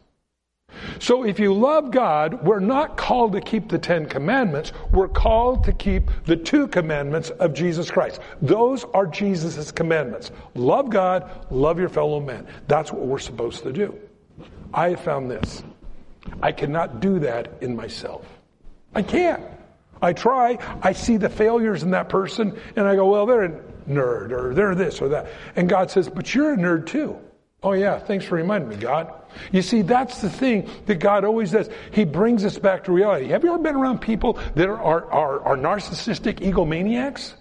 So 1.00 1.25
if 1.25 1.38
you 1.39 1.53
love 1.53 1.91
God, 1.91 2.43
we're 2.43 2.60
not 2.60 2.96
called 2.96 3.34
to 3.34 3.41
keep 3.41 3.67
the 3.67 3.77
Ten 3.77 4.05
Commandments. 4.05 4.72
We're 4.91 5.10
called 5.10 5.65
to 5.65 5.74
keep 5.74 6.10
the 6.25 6.38
two 6.38 6.67
commandments 6.67 7.29
of 7.29 7.53
Jesus 7.53 7.91
Christ. 7.91 8.22
Those 8.41 8.86
are 8.93 9.05
Jesus' 9.05 9.72
commandments. 9.72 10.31
Love 10.55 10.89
God, 10.89 11.29
love 11.51 11.77
your 11.77 11.89
fellow 11.89 12.22
man. 12.22 12.48
That's 12.67 12.91
what 12.91 13.05
we're 13.05 13.20
supposed 13.20 13.63
to 13.63 13.74
do. 13.74 14.00
I 14.74 14.96
found 14.96 15.30
this. 15.30 15.63
I 16.42 16.51
cannot 16.51 17.00
do 17.00 17.20
that 17.20 17.51
in 17.62 17.75
myself. 17.75 18.25
I 18.94 19.01
can't. 19.01 19.44
I 20.01 20.13
try. 20.13 20.58
I 20.82 20.94
see 20.94 21.18
the 21.18 21.30
failures 21.30 21.84
in 21.84 21.92
that 21.92 22.10
person 22.10 22.60
and 22.75 22.88
I 22.88 22.96
go, 22.96 23.10
well, 23.12 23.25
they're 23.25 23.44
a 23.44 23.62
nerd 23.88 24.32
or 24.32 24.54
they're 24.54 24.75
this 24.75 25.01
or 25.01 25.10
that. 25.10 25.28
And 25.56 25.70
God 25.70 25.92
says, 25.92 26.10
but 26.10 26.34
you're 26.34 26.54
a 26.54 26.58
nerd 26.58 26.88
too. 26.88 27.18
Oh 27.63 27.74
yeah, 27.74 28.00
thanks 28.00 28.25
for 28.25 28.36
reminding 28.36 28.70
me, 28.70 28.75
God. 28.75 29.13
You 29.51 29.62
see, 29.62 29.84
that's 29.84 30.20
the 30.22 30.30
thing 30.30 30.70
that 30.88 30.96
God 30.96 31.24
always 31.24 31.51
does. 31.51 31.70
He 31.92 32.06
brings 32.06 32.44
us 32.44 32.58
back 32.58 32.86
to 32.86 32.92
reality. 32.92 33.28
Have 33.28 33.44
you 33.44 33.54
ever 33.54 33.62
been 33.62 33.75
around 33.75 34.00
people 34.00 34.40
that 34.56 34.68
are, 34.68 35.06
are, 35.12 35.42
are 35.42 35.56
narcissistic 35.56 36.40
egomaniacs? 36.40 37.34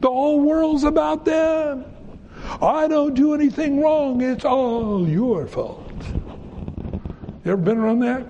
The 0.00 0.08
whole 0.08 0.40
world's 0.40 0.84
about 0.84 1.24
them. 1.24 1.84
I 2.60 2.88
don't 2.88 3.14
do 3.14 3.34
anything 3.34 3.80
wrong. 3.80 4.20
It's 4.22 4.44
all 4.44 5.08
your 5.08 5.46
fault. 5.46 5.87
You 7.48 7.54
ever 7.54 7.62
been 7.62 7.78
around 7.78 8.00
that? 8.00 8.26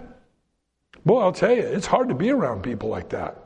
Boy, 1.04 1.20
I'll 1.20 1.32
tell 1.32 1.50
you, 1.50 1.62
it's 1.62 1.88
hard 1.88 2.08
to 2.08 2.14
be 2.14 2.30
around 2.30 2.62
people 2.62 2.88
like 2.88 3.08
that. 3.08 3.36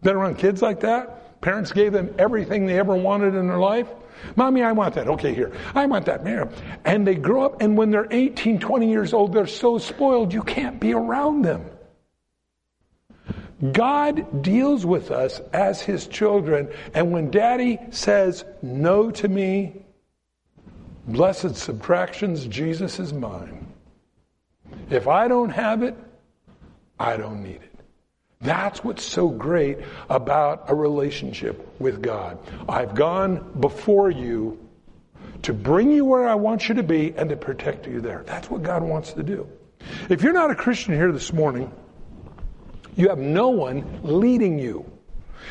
Been 0.00 0.16
around 0.16 0.38
kids 0.38 0.62
like 0.62 0.80
that? 0.80 1.42
Parents 1.42 1.72
gave 1.72 1.92
them 1.92 2.14
everything 2.18 2.64
they 2.64 2.78
ever 2.78 2.96
wanted 2.96 3.34
in 3.34 3.46
their 3.46 3.58
life. 3.58 3.86
Mommy, 4.34 4.62
I 4.62 4.72
want 4.72 4.94
that. 4.94 5.06
Okay, 5.06 5.34
here. 5.34 5.52
I 5.74 5.84
want 5.84 6.06
that. 6.06 6.24
Man. 6.24 6.48
And 6.86 7.06
they 7.06 7.16
grow 7.16 7.44
up, 7.44 7.60
and 7.60 7.76
when 7.76 7.90
they're 7.90 8.08
18, 8.10 8.58
20 8.58 8.90
years 8.90 9.12
old, 9.12 9.34
they're 9.34 9.46
so 9.46 9.76
spoiled 9.76 10.32
you 10.32 10.42
can't 10.42 10.80
be 10.80 10.94
around 10.94 11.42
them. 11.42 11.66
God 13.72 14.42
deals 14.42 14.86
with 14.86 15.10
us 15.10 15.38
as 15.52 15.82
His 15.82 16.06
children, 16.06 16.70
and 16.94 17.12
when 17.12 17.30
Daddy 17.30 17.78
says 17.90 18.46
no 18.62 19.10
to 19.10 19.28
me, 19.28 19.84
blessed 21.06 21.56
subtractions, 21.56 22.46
Jesus 22.46 22.98
is 22.98 23.12
mine. 23.12 23.63
If 24.90 25.08
I 25.08 25.28
don't 25.28 25.50
have 25.50 25.82
it, 25.82 25.96
I 26.98 27.16
don't 27.16 27.42
need 27.42 27.56
it. 27.56 27.70
That's 28.40 28.84
what's 28.84 29.04
so 29.04 29.28
great 29.28 29.78
about 30.10 30.64
a 30.68 30.74
relationship 30.74 31.66
with 31.80 32.02
God. 32.02 32.38
I've 32.68 32.94
gone 32.94 33.52
before 33.60 34.10
you 34.10 34.58
to 35.42 35.52
bring 35.52 35.90
you 35.90 36.04
where 36.04 36.28
I 36.28 36.34
want 36.34 36.68
you 36.68 36.74
to 36.76 36.82
be 36.82 37.14
and 37.16 37.30
to 37.30 37.36
protect 37.36 37.86
you 37.86 38.00
there. 38.00 38.22
That's 38.26 38.50
what 38.50 38.62
God 38.62 38.82
wants 38.82 39.12
to 39.14 39.22
do. 39.22 39.48
If 40.08 40.22
you're 40.22 40.32
not 40.32 40.50
a 40.50 40.54
Christian 40.54 40.94
here 40.94 41.12
this 41.12 41.32
morning, 41.32 41.70
You 42.96 43.08
have 43.08 43.18
no 43.18 43.48
one 43.48 44.00
leading 44.02 44.58
you. 44.58 44.90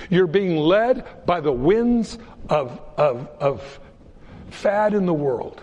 You're 0.09 0.27
being 0.27 0.57
led 0.57 1.25
by 1.25 1.41
the 1.41 1.51
winds 1.51 2.17
of, 2.49 2.79
of, 2.97 3.27
of 3.39 3.79
fad 4.49 4.93
in 4.93 5.05
the 5.05 5.13
world. 5.13 5.61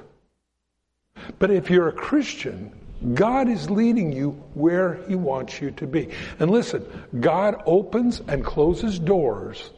But 1.39 1.50
if 1.50 1.71
you're 1.71 1.89
a 1.89 1.93
Christian, 1.93 2.73
God 3.14 3.49
is 3.49 3.71
leading 3.71 4.12
you 4.12 4.30
where 4.54 5.00
He 5.09 5.14
wants 5.14 5.61
you 5.61 5.71
to 5.73 5.87
be. 5.87 6.11
And 6.38 6.50
listen, 6.50 6.85
God 7.19 7.62
opens 7.66 8.21
and 8.28 8.45
closes 8.45 8.99
doors 8.99 9.71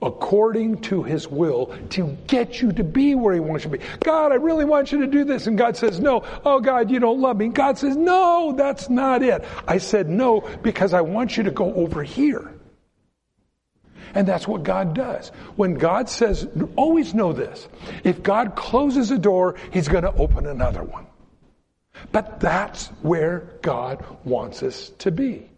according 0.00 0.80
to 0.82 1.02
His 1.02 1.28
will 1.28 1.74
to 1.90 2.16
get 2.26 2.60
you 2.60 2.72
to 2.72 2.84
be 2.84 3.14
where 3.14 3.34
He 3.34 3.40
wants 3.40 3.64
you 3.64 3.70
to 3.70 3.78
be. 3.78 3.84
God, 4.00 4.32
I 4.32 4.36
really 4.36 4.64
want 4.64 4.92
you 4.92 5.00
to 5.00 5.06
do 5.06 5.24
this. 5.24 5.46
And 5.46 5.56
God 5.56 5.76
says, 5.76 6.00
no. 6.00 6.24
Oh, 6.44 6.60
God, 6.60 6.90
you 6.90 6.98
don't 6.98 7.20
love 7.20 7.36
me. 7.36 7.48
God 7.48 7.78
says, 7.78 7.96
no, 7.96 8.52
that's 8.56 8.88
not 8.90 9.22
it. 9.22 9.44
I 9.66 9.78
said 9.78 10.08
no 10.08 10.40
because 10.62 10.92
I 10.92 11.00
want 11.00 11.36
you 11.36 11.44
to 11.44 11.50
go 11.50 11.72
over 11.74 12.02
here. 12.02 12.52
And 14.14 14.28
that's 14.28 14.46
what 14.46 14.62
God 14.62 14.94
does. 14.94 15.30
When 15.56 15.74
God 15.74 16.08
says, 16.08 16.46
always 16.76 17.14
know 17.14 17.32
this. 17.32 17.66
If 18.04 18.22
God 18.22 18.56
closes 18.56 19.10
a 19.10 19.18
door, 19.18 19.56
He's 19.72 19.88
going 19.88 20.04
to 20.04 20.12
open 20.14 20.46
another 20.46 20.82
one. 20.82 21.06
But 22.10 22.40
that's 22.40 22.88
where 23.02 23.50
God 23.62 24.04
wants 24.24 24.62
us 24.62 24.90
to 24.98 25.10
be. 25.10 25.48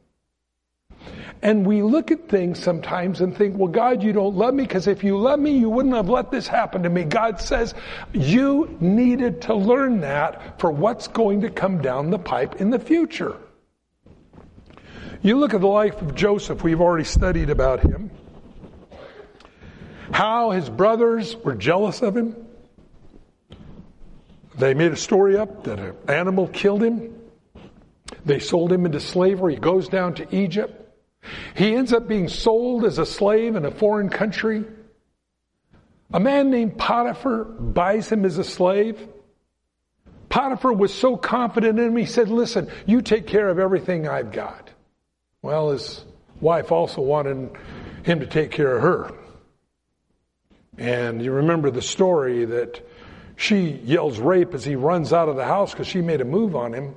And 1.43 1.67
we 1.67 1.83
look 1.83 2.11
at 2.11 2.29
things 2.29 2.59
sometimes 2.63 3.21
and 3.21 3.37
think, 3.37 3.59
well, 3.59 3.69
God, 3.69 4.03
you 4.03 4.13
don't 4.13 4.35
love 4.35 4.55
me 4.55 4.65
because 4.65 4.87
if 4.87 5.05
you 5.05 5.19
love 5.19 5.39
me, 5.39 5.59
you 5.59 5.69
wouldn't 5.69 5.95
have 5.95 6.09
let 6.09 6.31
this 6.31 6.47
happen 6.47 6.83
to 6.85 6.89
me. 6.89 7.05
God 7.05 7.41
says, 7.41 7.75
you 8.13 8.77
needed 8.81 9.43
to 9.43 9.55
learn 9.55 10.01
that 10.01 10.59
for 10.59 10.71
what's 10.71 11.09
going 11.09 11.43
to 11.43 11.51
come 11.51 11.83
down 11.83 12.11
the 12.11 12.19
pipe 12.19 12.61
in 12.61 12.71
the 12.71 12.79
future. 12.79 13.37
You 15.21 15.39
look 15.39 15.55
at 15.55 15.61
the 15.61 15.67
life 15.67 16.01
of 16.01 16.15
Joseph, 16.15 16.63
we've 16.65 16.81
already 16.81 17.05
studied 17.05 17.51
about 17.51 17.81
him. 17.81 18.11
How 20.13 20.51
his 20.51 20.71
brothers 20.71 21.37
were 21.37 21.55
jealous 21.55 22.01
of 22.03 22.17
him. 22.17 22.44
They 24.57 24.75
made 24.75 24.93
a 24.93 24.97
story 24.97 25.37
up 25.37 25.65
that 25.65 25.79
an 25.79 25.97
animal 26.09 26.49
killed 26.49 26.83
him. 26.83 27.19
They 28.25 28.39
sold 28.39 28.73
him 28.73 28.87
into 28.87 29.01
slavery. 29.01 29.55
He 29.55 29.61
goes 29.61 29.89
down 29.89 30.15
to 30.15 30.37
Egypt. 30.37 30.81
He 31.57 31.75
ends 31.75 31.93
up 31.93 32.07
being 32.07 32.29
sold 32.29 32.85
as 32.85 32.99
a 32.99 33.07
slave 33.07 33.57
in 33.57 33.65
a 33.65 33.71
foreign 33.71 34.09
country. 34.09 34.65
A 36.13 36.21
man 36.21 36.51
named 36.51 36.79
Potiphar 36.79 37.45
buys 37.45 38.11
him 38.11 38.25
as 38.25 38.39
a 38.39 38.45
slave. 38.45 38.99
Potiphar 40.29 40.73
was 40.73 40.93
so 40.93 41.17
confident 41.17 41.79
in 41.79 41.87
him, 41.87 41.97
he 41.97 42.07
said, 42.07 42.29
Listen, 42.29 42.69
you 42.87 43.03
take 43.03 43.27
care 43.27 43.49
of 43.49 43.59
everything 43.59 44.09
I've 44.09 44.33
got. 44.33 44.71
Well, 45.43 45.71
his 45.71 46.05
wife 46.41 46.73
also 46.73 47.01
wanted 47.01 47.51
him 48.03 48.21
to 48.21 48.27
take 48.27 48.51
care 48.51 48.77
of 48.77 48.83
her. 48.83 49.15
And 50.77 51.23
you 51.23 51.33
remember 51.33 51.71
the 51.71 51.83
story 51.83 52.45
that 52.45 52.85
she 53.37 53.81
yells 53.85 54.19
rape 54.19 54.55
as 54.55 54.65
he 54.65 54.77
runs 54.77 55.13
out 55.13 55.29
of 55.29 55.37
the 55.37 55.45
house 55.45 55.73
because 55.73 55.87
she 55.87 56.01
made 56.01 56.21
a 56.21 56.25
move 56.25 56.55
on 56.55 56.73
him. 56.73 56.95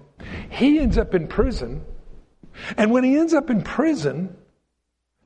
He 0.50 0.80
ends 0.80 0.98
up 0.98 1.16
in 1.16 1.28
prison. 1.28 1.84
And 2.78 2.92
when 2.92 3.04
he 3.04 3.18
ends 3.18 3.34
up 3.34 3.50
in 3.50 3.62
prison, 3.62 4.36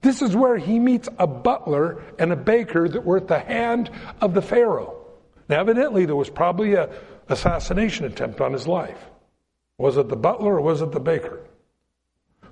this 0.02 0.22
is 0.22 0.36
where 0.36 0.58
he 0.58 0.80
meets 0.80 1.10
a 1.20 1.28
butler 1.28 2.02
and 2.18 2.32
a 2.32 2.36
baker 2.36 2.88
that 2.88 3.06
were 3.06 3.18
at 3.18 3.28
the 3.28 3.40
hand 3.40 3.90
of 4.20 4.34
the 4.34 4.42
Pharaoh. 4.42 4.98
Now, 5.48 5.60
evidently, 5.60 6.06
there 6.06 6.16
was 6.16 6.30
probably 6.30 6.74
a 6.74 6.90
assassination 7.30 8.06
attempt 8.06 8.42
on 8.42 8.54
his 8.54 8.68
life. 8.68 8.98
Was 9.78 9.98
it 9.98 10.10
the 10.10 10.16
butler 10.16 10.56
or 10.56 10.62
was 10.62 10.82
it 10.82 10.92
the 10.92 11.00
baker? 11.00 11.40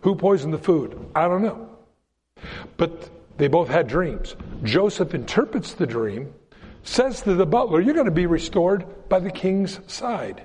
Who 0.01 0.15
poisoned 0.15 0.53
the 0.53 0.57
food? 0.57 0.97
I 1.15 1.27
don't 1.27 1.43
know. 1.43 1.69
But 2.77 3.09
they 3.37 3.47
both 3.47 3.67
had 3.67 3.87
dreams. 3.87 4.35
Joseph 4.63 5.13
interprets 5.13 5.73
the 5.73 5.87
dream, 5.87 6.33
says 6.83 7.21
to 7.21 7.35
the 7.35 7.45
butler, 7.45 7.81
You're 7.81 7.93
going 7.93 8.05
to 8.05 8.11
be 8.11 8.25
restored 8.25 8.85
by 9.09 9.19
the 9.19 9.31
king's 9.31 9.79
side. 9.87 10.43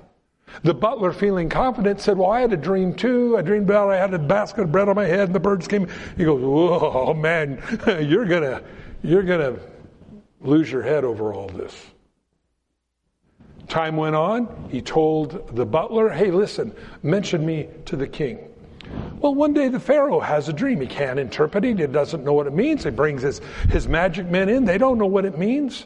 The 0.63 0.73
butler, 0.73 1.11
feeling 1.11 1.49
confident, 1.49 1.99
said, 1.99 2.17
Well, 2.17 2.31
I 2.31 2.41
had 2.41 2.53
a 2.53 2.57
dream 2.57 2.93
too. 2.93 3.37
I 3.37 3.41
dreamed 3.41 3.69
about 3.69 3.89
I 3.89 3.97
had 3.97 4.13
a 4.13 4.19
basket 4.19 4.63
of 4.63 4.71
bread 4.71 4.87
on 4.87 4.95
my 4.95 5.05
head 5.05 5.21
and 5.21 5.35
the 5.35 5.39
birds 5.39 5.67
came. 5.67 5.87
He 6.17 6.23
goes, 6.23 6.41
Oh, 6.43 7.13
man, 7.13 7.61
you're 8.07 8.25
going 8.25 8.43
to, 8.43 8.63
you're 9.03 9.23
going 9.23 9.55
to 9.55 9.59
lose 10.41 10.71
your 10.71 10.81
head 10.81 11.03
over 11.03 11.33
all 11.33 11.47
this. 11.49 11.75
Time 13.67 13.97
went 13.97 14.15
on. 14.15 14.69
He 14.69 14.81
told 14.81 15.55
the 15.55 15.65
butler, 15.65 16.09
Hey, 16.09 16.31
listen, 16.31 16.73
mention 17.03 17.45
me 17.45 17.67
to 17.85 17.95
the 17.95 18.07
king. 18.07 18.39
Well, 19.19 19.33
one 19.33 19.53
day 19.53 19.69
the 19.69 19.79
Pharaoh 19.79 20.19
has 20.19 20.47
a 20.49 20.53
dream. 20.53 20.79
He 20.79 20.87
can't 20.87 21.19
interpret 21.19 21.65
it. 21.65 21.79
He 21.79 21.87
doesn't 21.87 22.23
know 22.23 22.33
what 22.33 22.47
it 22.47 22.53
means. 22.53 22.83
He 22.83 22.91
brings 22.91 23.23
his, 23.23 23.41
his 23.69 23.87
magic 23.87 24.27
men 24.27 24.49
in. 24.49 24.65
They 24.65 24.77
don't 24.77 24.99
know 24.99 25.07
what 25.07 25.25
it 25.25 25.37
means. 25.37 25.85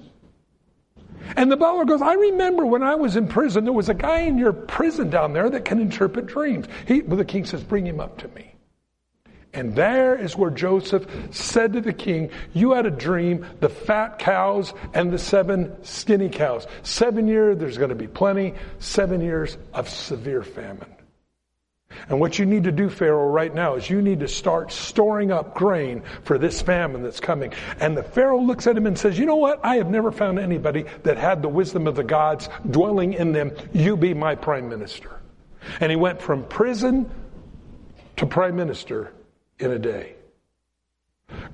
And 1.35 1.51
the 1.51 1.57
butler 1.57 1.85
goes, 1.85 2.01
I 2.01 2.13
remember 2.13 2.65
when 2.65 2.83
I 2.83 2.95
was 2.95 3.15
in 3.15 3.27
prison, 3.27 3.63
there 3.63 3.73
was 3.73 3.89
a 3.89 3.93
guy 3.93 4.21
in 4.21 4.37
your 4.37 4.53
prison 4.53 5.09
down 5.09 5.33
there 5.33 5.49
that 5.49 5.65
can 5.65 5.79
interpret 5.79 6.25
dreams. 6.25 6.67
He, 6.87 7.01
well, 7.01 7.17
the 7.17 7.25
king 7.25 7.45
says, 7.45 7.63
Bring 7.63 7.85
him 7.85 7.99
up 7.99 8.17
to 8.19 8.27
me. 8.29 8.53
And 9.53 9.75
there 9.75 10.15
is 10.15 10.35
where 10.35 10.51
Joseph 10.51 11.07
said 11.31 11.73
to 11.73 11.81
the 11.81 11.93
king, 11.93 12.29
You 12.53 12.73
had 12.73 12.85
a 12.85 12.91
dream, 12.91 13.45
the 13.59 13.69
fat 13.69 14.19
cows 14.19 14.73
and 14.93 15.11
the 15.11 15.17
seven 15.17 15.83
skinny 15.83 16.29
cows. 16.29 16.67
Seven 16.83 17.27
years, 17.27 17.57
there's 17.57 17.77
going 17.77 17.89
to 17.89 17.95
be 17.95 18.07
plenty. 18.07 18.53
Seven 18.79 19.21
years 19.21 19.57
of 19.73 19.89
severe 19.89 20.43
famine. 20.43 20.93
And 22.07 22.19
what 22.19 22.37
you 22.37 22.45
need 22.45 22.63
to 22.65 22.71
do, 22.71 22.89
Pharaoh, 22.89 23.29
right 23.29 23.53
now 23.53 23.75
is 23.75 23.89
you 23.89 24.01
need 24.01 24.19
to 24.19 24.27
start 24.27 24.71
storing 24.71 25.31
up 25.31 25.55
grain 25.55 26.03
for 26.23 26.37
this 26.37 26.61
famine 26.61 27.03
that's 27.03 27.19
coming. 27.19 27.53
And 27.79 27.97
the 27.97 28.03
Pharaoh 28.03 28.41
looks 28.41 28.67
at 28.67 28.77
him 28.77 28.85
and 28.85 28.97
says, 28.97 29.17
You 29.17 29.25
know 29.25 29.35
what? 29.35 29.59
I 29.63 29.77
have 29.77 29.89
never 29.89 30.11
found 30.11 30.39
anybody 30.39 30.85
that 31.03 31.17
had 31.17 31.41
the 31.41 31.49
wisdom 31.49 31.87
of 31.87 31.95
the 31.95 32.03
gods 32.03 32.49
dwelling 32.69 33.13
in 33.13 33.31
them. 33.31 33.51
You 33.73 33.97
be 33.97 34.13
my 34.13 34.35
prime 34.35 34.69
minister. 34.69 35.19
And 35.79 35.91
he 35.91 35.95
went 35.95 36.21
from 36.21 36.43
prison 36.45 37.09
to 38.17 38.25
prime 38.25 38.55
minister 38.55 39.13
in 39.57 39.71
a 39.71 39.79
day. 39.79 40.15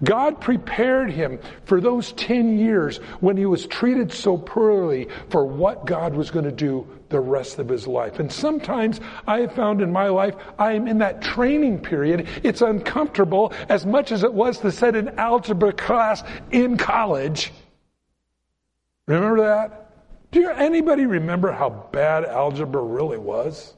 God 0.04 0.42
prepared 0.42 1.12
him 1.12 1.40
for 1.66 1.80
those 1.80 2.12
10 2.14 2.58
years 2.58 2.98
when 3.20 3.38
he 3.38 3.46
was 3.46 3.66
treated 3.68 4.12
so 4.12 4.38
poorly 4.38 5.08
for 5.30 5.46
what 5.46 5.86
God 5.86 6.14
was 6.14 6.32
going 6.32 6.46
to 6.46 6.52
do 6.52 6.88
the 7.10 7.20
rest 7.20 7.60
of 7.60 7.70
his 7.70 7.88
life. 7.88 8.20
And 8.20 8.32
sometimes 8.32 9.00
I 9.28 9.42
have 9.42 9.54
found 9.54 9.82
in 9.82 9.92
my 9.92 10.08
life, 10.08 10.36
I 10.58 10.74
am 10.74 10.88
in 10.88 10.98
that 11.00 11.22
training 11.22 11.80
period. 11.80 12.28
It's 12.44 12.62
uncomfortable 12.62 13.54
as 13.70 13.86
much 13.86 14.12
as 14.12 14.24
it 14.24 14.34
was 14.34 14.60
to 14.60 14.72
sit 14.72 14.96
in 14.96 15.10
algebra 15.20 15.74
class 15.74 16.24
in 16.52 16.78
college. 16.78 17.54
Remember 19.08 19.42
that? 19.44 19.82
Do 20.32 20.42
you, 20.42 20.50
anybody 20.50 21.06
remember 21.06 21.52
how 21.52 21.70
bad 21.70 22.26
algebra 22.26 22.82
really 22.82 23.18
was? 23.18 23.74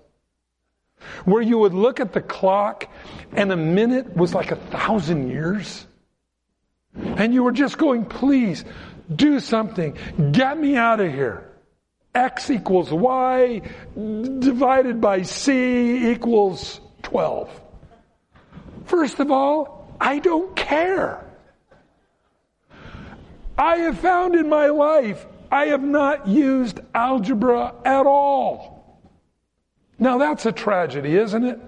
Where 1.25 1.41
you 1.41 1.57
would 1.59 1.73
look 1.73 1.99
at 1.99 2.13
the 2.13 2.21
clock 2.21 2.89
and 3.33 3.51
a 3.51 3.57
minute 3.57 4.15
was 4.15 4.33
like 4.33 4.51
a 4.51 4.55
thousand 4.55 5.29
years. 5.29 5.85
And 6.95 7.33
you 7.33 7.43
were 7.43 7.51
just 7.51 7.77
going, 7.77 8.05
please 8.05 8.65
do 9.13 9.39
something. 9.39 9.97
Get 10.31 10.59
me 10.59 10.75
out 10.75 10.99
of 10.99 11.11
here. 11.11 11.51
X 12.15 12.49
equals 12.49 12.91
Y 12.91 13.61
divided 13.95 14.99
by 14.99 15.21
C 15.21 16.11
equals 16.11 16.81
12. 17.03 17.61
First 18.85 19.19
of 19.19 19.31
all, 19.31 19.95
I 20.01 20.19
don't 20.19 20.55
care. 20.55 21.23
I 23.57 23.77
have 23.77 23.99
found 23.99 24.35
in 24.35 24.49
my 24.49 24.67
life, 24.67 25.25
I 25.51 25.67
have 25.67 25.83
not 25.83 26.27
used 26.27 26.79
algebra 26.93 27.73
at 27.85 28.05
all. 28.05 28.76
Now 29.99 30.17
that's 30.17 30.45
a 30.45 30.51
tragedy, 30.51 31.15
isn't 31.15 31.43
it? 31.43 31.59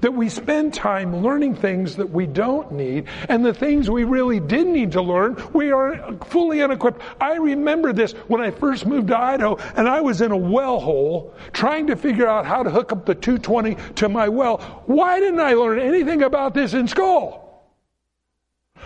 That 0.00 0.14
we 0.14 0.28
spend 0.28 0.72
time 0.72 1.22
learning 1.22 1.56
things 1.56 1.96
that 1.96 2.08
we 2.08 2.26
don't 2.26 2.70
need, 2.70 3.08
and 3.28 3.44
the 3.44 3.52
things 3.52 3.90
we 3.90 4.04
really 4.04 4.38
did 4.38 4.68
need 4.68 4.92
to 4.92 5.02
learn, 5.02 5.42
we 5.52 5.72
are 5.72 6.16
fully 6.26 6.62
unequipped. 6.62 7.02
I 7.20 7.34
remember 7.34 7.92
this 7.92 8.12
when 8.28 8.40
I 8.40 8.52
first 8.52 8.86
moved 8.86 9.08
to 9.08 9.18
Idaho, 9.18 9.56
and 9.74 9.88
I 9.88 10.00
was 10.00 10.20
in 10.20 10.30
a 10.30 10.36
well 10.36 10.78
hole 10.78 11.34
trying 11.52 11.88
to 11.88 11.96
figure 11.96 12.28
out 12.28 12.46
how 12.46 12.62
to 12.62 12.70
hook 12.70 12.92
up 12.92 13.06
the 13.06 13.14
220 13.16 13.76
to 13.96 14.08
my 14.08 14.28
well. 14.28 14.58
Why 14.86 15.18
didn't 15.18 15.40
I 15.40 15.54
learn 15.54 15.80
anything 15.80 16.22
about 16.22 16.54
this 16.54 16.74
in 16.74 16.86
school? 16.86 17.42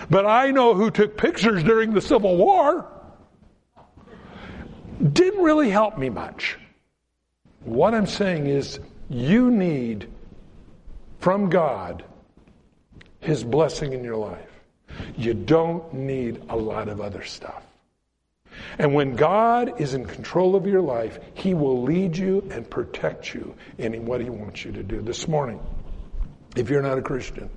But 0.09 0.27
I 0.27 0.51
know 0.51 0.75
who 0.75 0.91
took 0.91 1.17
pictures 1.17 1.63
during 1.63 1.93
the 1.93 2.01
Civil 2.01 2.37
War. 2.37 2.91
Didn't 5.13 5.43
really 5.43 5.69
help 5.71 5.99
me 5.99 6.09
much. 6.09 6.57
What 7.67 7.95
I'm 7.95 8.07
saying 8.07 8.47
is, 8.47 8.81
you 9.11 9.51
need 9.51 10.09
from 11.19 11.51
God 11.51 12.05
His 13.21 13.45
blessing 13.45 13.93
in 13.93 14.03
your 14.05 14.17
life. 14.17 14.49
You 15.17 15.35
don't 15.35 15.93
need 15.93 16.43
a 16.49 16.57
lot 16.57 16.89
of 16.89 17.01
other 17.01 17.25
stuff. 17.25 17.63
And 18.79 18.95
when 18.95 19.17
God 19.17 19.81
is 19.81 19.95
in 19.95 20.07
control 20.07 20.57
of 20.57 20.67
your 20.67 20.81
life, 20.81 21.19
He 21.35 21.55
will 21.55 21.83
lead 21.83 22.17
you 22.17 22.49
and 22.51 22.69
protect 22.71 23.35
you 23.35 23.55
in 23.79 24.07
what 24.07 24.21
He 24.21 24.31
wants 24.31 24.65
you 24.65 24.73
to 24.73 24.83
do. 24.83 25.03
This 25.03 25.29
morning, 25.29 25.61
if 26.57 26.71
you're 26.71 26.83
not 26.83 26.99
a 26.99 27.03
Christian, 27.03 27.51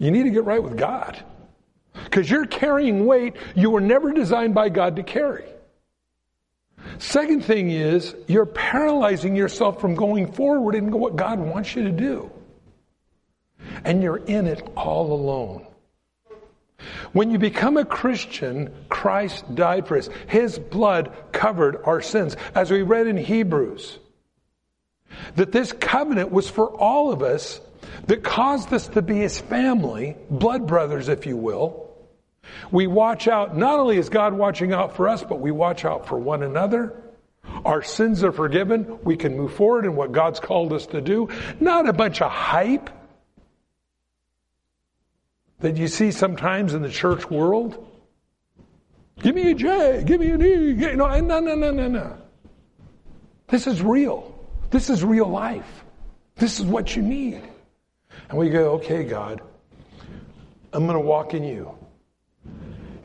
You 0.00 0.10
need 0.10 0.24
to 0.24 0.30
get 0.30 0.44
right 0.44 0.62
with 0.62 0.76
God. 0.76 1.22
Because 2.04 2.28
you're 2.28 2.46
carrying 2.46 3.06
weight 3.06 3.36
you 3.54 3.70
were 3.70 3.80
never 3.80 4.12
designed 4.12 4.54
by 4.54 4.70
God 4.70 4.96
to 4.96 5.02
carry. 5.02 5.44
Second 6.98 7.44
thing 7.44 7.70
is, 7.70 8.14
you're 8.26 8.46
paralyzing 8.46 9.36
yourself 9.36 9.80
from 9.80 9.94
going 9.94 10.32
forward 10.32 10.74
in 10.74 10.90
what 10.90 11.16
God 11.16 11.38
wants 11.38 11.74
you 11.74 11.84
to 11.84 11.92
do. 11.92 12.30
And 13.84 14.02
you're 14.02 14.18
in 14.18 14.46
it 14.46 14.66
all 14.76 15.12
alone. 15.12 15.66
When 17.12 17.30
you 17.30 17.38
become 17.38 17.76
a 17.76 17.84
Christian, 17.84 18.72
Christ 18.88 19.54
died 19.54 19.86
for 19.86 19.98
us. 19.98 20.08
His 20.28 20.58
blood 20.58 21.12
covered 21.32 21.78
our 21.84 22.00
sins. 22.00 22.36
As 22.54 22.70
we 22.70 22.82
read 22.82 23.06
in 23.06 23.16
Hebrews, 23.16 23.98
that 25.36 25.52
this 25.52 25.72
covenant 25.72 26.30
was 26.30 26.48
for 26.48 26.68
all 26.68 27.12
of 27.12 27.22
us 27.22 27.60
that 28.06 28.22
caused 28.22 28.72
us 28.72 28.88
to 28.88 29.02
be 29.02 29.16
his 29.16 29.38
family, 29.38 30.16
blood 30.30 30.66
brothers, 30.66 31.08
if 31.08 31.26
you 31.26 31.36
will. 31.36 31.89
We 32.70 32.86
watch 32.86 33.28
out, 33.28 33.56
not 33.56 33.78
only 33.78 33.96
is 33.96 34.08
God 34.08 34.32
watching 34.34 34.72
out 34.72 34.96
for 34.96 35.08
us, 35.08 35.22
but 35.22 35.40
we 35.40 35.50
watch 35.50 35.84
out 35.84 36.06
for 36.06 36.18
one 36.18 36.42
another. 36.42 36.94
Our 37.64 37.82
sins 37.82 38.22
are 38.22 38.32
forgiven. 38.32 38.98
We 39.02 39.16
can 39.16 39.36
move 39.36 39.54
forward 39.54 39.84
in 39.84 39.96
what 39.96 40.12
God's 40.12 40.40
called 40.40 40.72
us 40.72 40.86
to 40.86 41.00
do. 41.00 41.28
Not 41.58 41.88
a 41.88 41.92
bunch 41.92 42.22
of 42.22 42.30
hype 42.30 42.90
that 45.60 45.76
you 45.76 45.88
see 45.88 46.10
sometimes 46.10 46.74
in 46.74 46.82
the 46.82 46.90
church 46.90 47.28
world. 47.30 47.86
Give 49.20 49.34
me 49.34 49.50
a 49.50 49.54
J, 49.54 50.02
give 50.06 50.20
me 50.20 50.30
an 50.30 50.42
E. 50.42 50.74
No, 50.94 51.20
no, 51.20 51.40
no, 51.40 51.54
no, 51.54 51.70
no, 51.70 51.88
no. 51.88 52.16
This 53.48 53.66
is 53.66 53.82
real. 53.82 54.34
This 54.70 54.88
is 54.88 55.04
real 55.04 55.26
life. 55.26 55.84
This 56.36 56.60
is 56.60 56.64
what 56.64 56.96
you 56.96 57.02
need. 57.02 57.42
And 58.28 58.38
we 58.38 58.48
go, 58.48 58.72
okay, 58.74 59.04
God, 59.04 59.42
I'm 60.72 60.86
going 60.86 60.94
to 60.94 61.04
walk 61.04 61.34
in 61.34 61.44
you. 61.44 61.76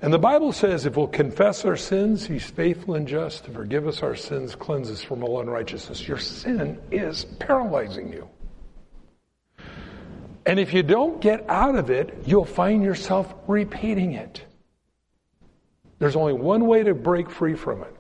And 0.06 0.14
the 0.14 0.20
Bible 0.20 0.52
says 0.52 0.86
if 0.86 0.96
we'll 0.96 1.08
confess 1.08 1.66
our 1.66 1.76
sins, 1.76 2.28
He's 2.28 2.46
faithful 2.46 2.94
and 2.94 3.08
just 3.08 3.46
to 3.46 3.52
forgive 3.52 3.88
us 3.88 4.04
our 4.04 4.16
sins, 4.16 4.54
cleanse 4.54 4.92
us 4.92 5.02
from 5.02 5.24
all 5.24 5.42
unrighteousness. 5.42 6.08
Your 6.08 6.20
sin 6.20 6.80
is 6.92 7.26
paralyzing 7.40 8.14
you. 8.14 8.30
And 10.46 10.60
if 10.60 10.76
you 10.76 10.84
don't 10.84 11.20
get 11.22 11.50
out 11.50 11.74
of 11.74 11.90
it, 11.90 12.16
you'll 12.24 12.46
find 12.46 12.84
yourself 12.84 13.34
repeating 13.48 14.14
it. 14.14 14.46
There's 15.98 16.16
only 16.16 16.34
one 16.34 16.68
way 16.68 16.84
to 16.84 16.94
break 16.94 17.32
free 17.32 17.56
from 17.56 17.82
it. 17.82 17.96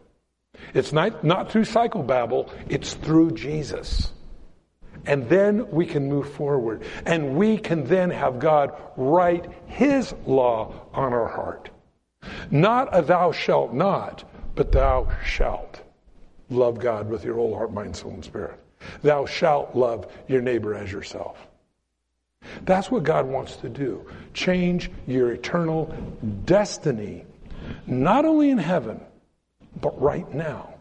It's 0.75 0.93
not, 0.93 1.23
not 1.23 1.51
through 1.51 1.63
psychobabble, 1.63 2.51
it's 2.69 2.93
through 2.93 3.31
Jesus. 3.31 4.11
And 5.07 5.27
then 5.27 5.71
we 5.71 5.87
can 5.87 6.07
move 6.07 6.31
forward. 6.33 6.83
And 7.03 7.35
we 7.35 7.57
can 7.57 7.85
then 7.85 8.11
have 8.11 8.37
God 8.37 8.79
write 8.95 9.49
His 9.65 10.13
law 10.27 10.87
on 10.93 11.11
our 11.11 11.27
heart. 11.27 11.71
Not 12.51 12.89
a 12.91 13.01
thou 13.01 13.31
shalt 13.31 13.73
not, 13.73 14.23
but 14.55 14.71
thou 14.71 15.11
shalt 15.25 15.81
love 16.49 16.79
God 16.79 17.09
with 17.09 17.23
your 17.23 17.35
whole 17.35 17.55
heart, 17.55 17.73
mind, 17.73 17.95
soul, 17.95 18.11
and 18.11 18.23
spirit. 18.23 18.59
Thou 19.01 19.25
shalt 19.25 19.75
love 19.75 20.11
your 20.27 20.41
neighbor 20.41 20.75
as 20.75 20.91
yourself. 20.91 21.37
That's 22.63 22.91
what 22.91 23.03
God 23.03 23.25
wants 23.25 23.55
to 23.57 23.69
do. 23.69 24.05
Change 24.33 24.91
your 25.07 25.31
eternal 25.31 25.85
destiny, 26.45 27.25
not 27.87 28.25
only 28.25 28.49
in 28.49 28.57
heaven, 28.57 29.01
but 29.81 29.99
right 29.99 30.31
now. 30.33 30.73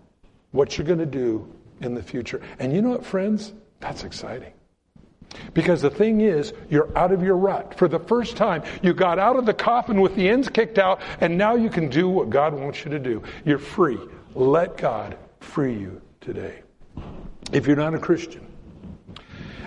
What 0.52 0.76
you're 0.76 0.86
going 0.86 0.98
to 0.98 1.06
do 1.06 1.50
in 1.80 1.94
the 1.94 2.02
future. 2.02 2.40
And 2.58 2.72
you 2.72 2.82
know 2.82 2.90
what, 2.90 3.04
friends? 3.04 3.52
That's 3.80 4.04
exciting. 4.04 4.52
Because 5.52 5.82
the 5.82 5.90
thing 5.90 6.20
is, 6.20 6.52
you're 6.68 6.96
out 6.96 7.12
of 7.12 7.22
your 7.22 7.36
rut. 7.36 7.76
For 7.78 7.88
the 7.88 7.98
first 7.98 8.36
time, 8.36 8.62
you 8.82 8.94
got 8.94 9.18
out 9.18 9.36
of 9.36 9.46
the 9.46 9.54
coffin 9.54 10.00
with 10.00 10.14
the 10.14 10.28
ends 10.28 10.48
kicked 10.48 10.78
out, 10.78 11.00
and 11.20 11.38
now 11.38 11.54
you 11.54 11.70
can 11.70 11.88
do 11.88 12.08
what 12.08 12.30
God 12.30 12.54
wants 12.54 12.84
you 12.84 12.90
to 12.90 12.98
do. 12.98 13.22
You're 13.44 13.58
free. 13.58 13.98
Let 14.34 14.76
God 14.76 15.16
free 15.40 15.74
you 15.74 16.00
today. 16.20 16.62
If 17.52 17.66
you're 17.66 17.76
not 17.76 17.94
a 17.94 17.98
Christian, 17.98 18.46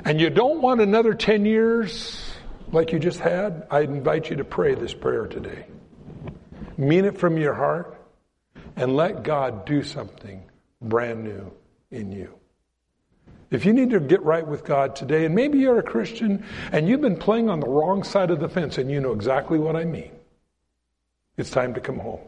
and 0.03 0.19
you 0.19 0.29
don't 0.29 0.61
want 0.61 0.81
another 0.81 1.13
10 1.13 1.45
years 1.45 2.23
like 2.71 2.91
you 2.91 2.99
just 2.99 3.19
had, 3.19 3.67
I 3.71 3.81
invite 3.81 4.29
you 4.29 4.37
to 4.37 4.43
pray 4.43 4.75
this 4.75 4.93
prayer 4.93 5.27
today. 5.27 5.65
Mean 6.77 7.05
it 7.05 7.17
from 7.17 7.37
your 7.37 7.53
heart, 7.53 7.99
and 8.75 8.95
let 8.95 9.23
God 9.23 9.65
do 9.65 9.83
something 9.83 10.43
brand 10.81 11.23
new 11.23 11.51
in 11.91 12.11
you. 12.11 12.33
If 13.49 13.65
you 13.65 13.73
need 13.73 13.91
to 13.91 13.99
get 13.99 14.21
right 14.23 14.45
with 14.45 14.65
God 14.65 14.95
today, 14.95 15.25
and 15.25 15.33
maybe 15.33 15.59
you're 15.59 15.79
a 15.79 15.83
Christian 15.83 16.43
and 16.71 16.87
you've 16.87 17.01
been 17.01 17.15
playing 17.15 17.49
on 17.49 17.59
the 17.59 17.67
wrong 17.67 18.03
side 18.03 18.29
of 18.29 18.39
the 18.39 18.49
fence, 18.49 18.77
and 18.77 18.91
you 18.91 18.99
know 18.99 19.13
exactly 19.13 19.57
what 19.57 19.75
I 19.75 19.85
mean, 19.85 20.11
it's 21.37 21.49
time 21.49 21.73
to 21.75 21.79
come 21.79 21.99
home. 21.99 22.19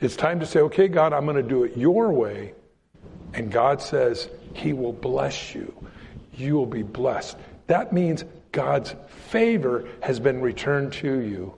It's 0.00 0.16
time 0.16 0.40
to 0.40 0.46
say, 0.46 0.60
okay, 0.60 0.88
God, 0.88 1.12
I'm 1.12 1.24
going 1.24 1.36
to 1.36 1.42
do 1.42 1.64
it 1.64 1.76
your 1.76 2.10
way. 2.10 2.54
And 3.34 3.50
God 3.50 3.80
says, 3.82 4.28
He 4.54 4.72
will 4.72 4.92
bless 4.92 5.54
you. 5.54 5.74
You 6.34 6.56
will 6.56 6.66
be 6.66 6.82
blessed. 6.82 7.36
That 7.66 7.92
means 7.92 8.24
God's 8.52 8.94
favor 9.06 9.88
has 10.00 10.18
been 10.20 10.40
returned 10.40 10.92
to 10.94 11.20
you. 11.20 11.54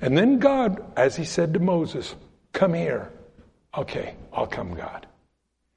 And 0.00 0.16
then 0.16 0.38
God, 0.38 0.84
as 0.96 1.16
He 1.16 1.24
said 1.24 1.54
to 1.54 1.60
Moses, 1.60 2.14
come 2.52 2.74
here. 2.74 3.10
Okay, 3.76 4.14
I'll 4.32 4.46
come, 4.46 4.74
God. 4.74 5.06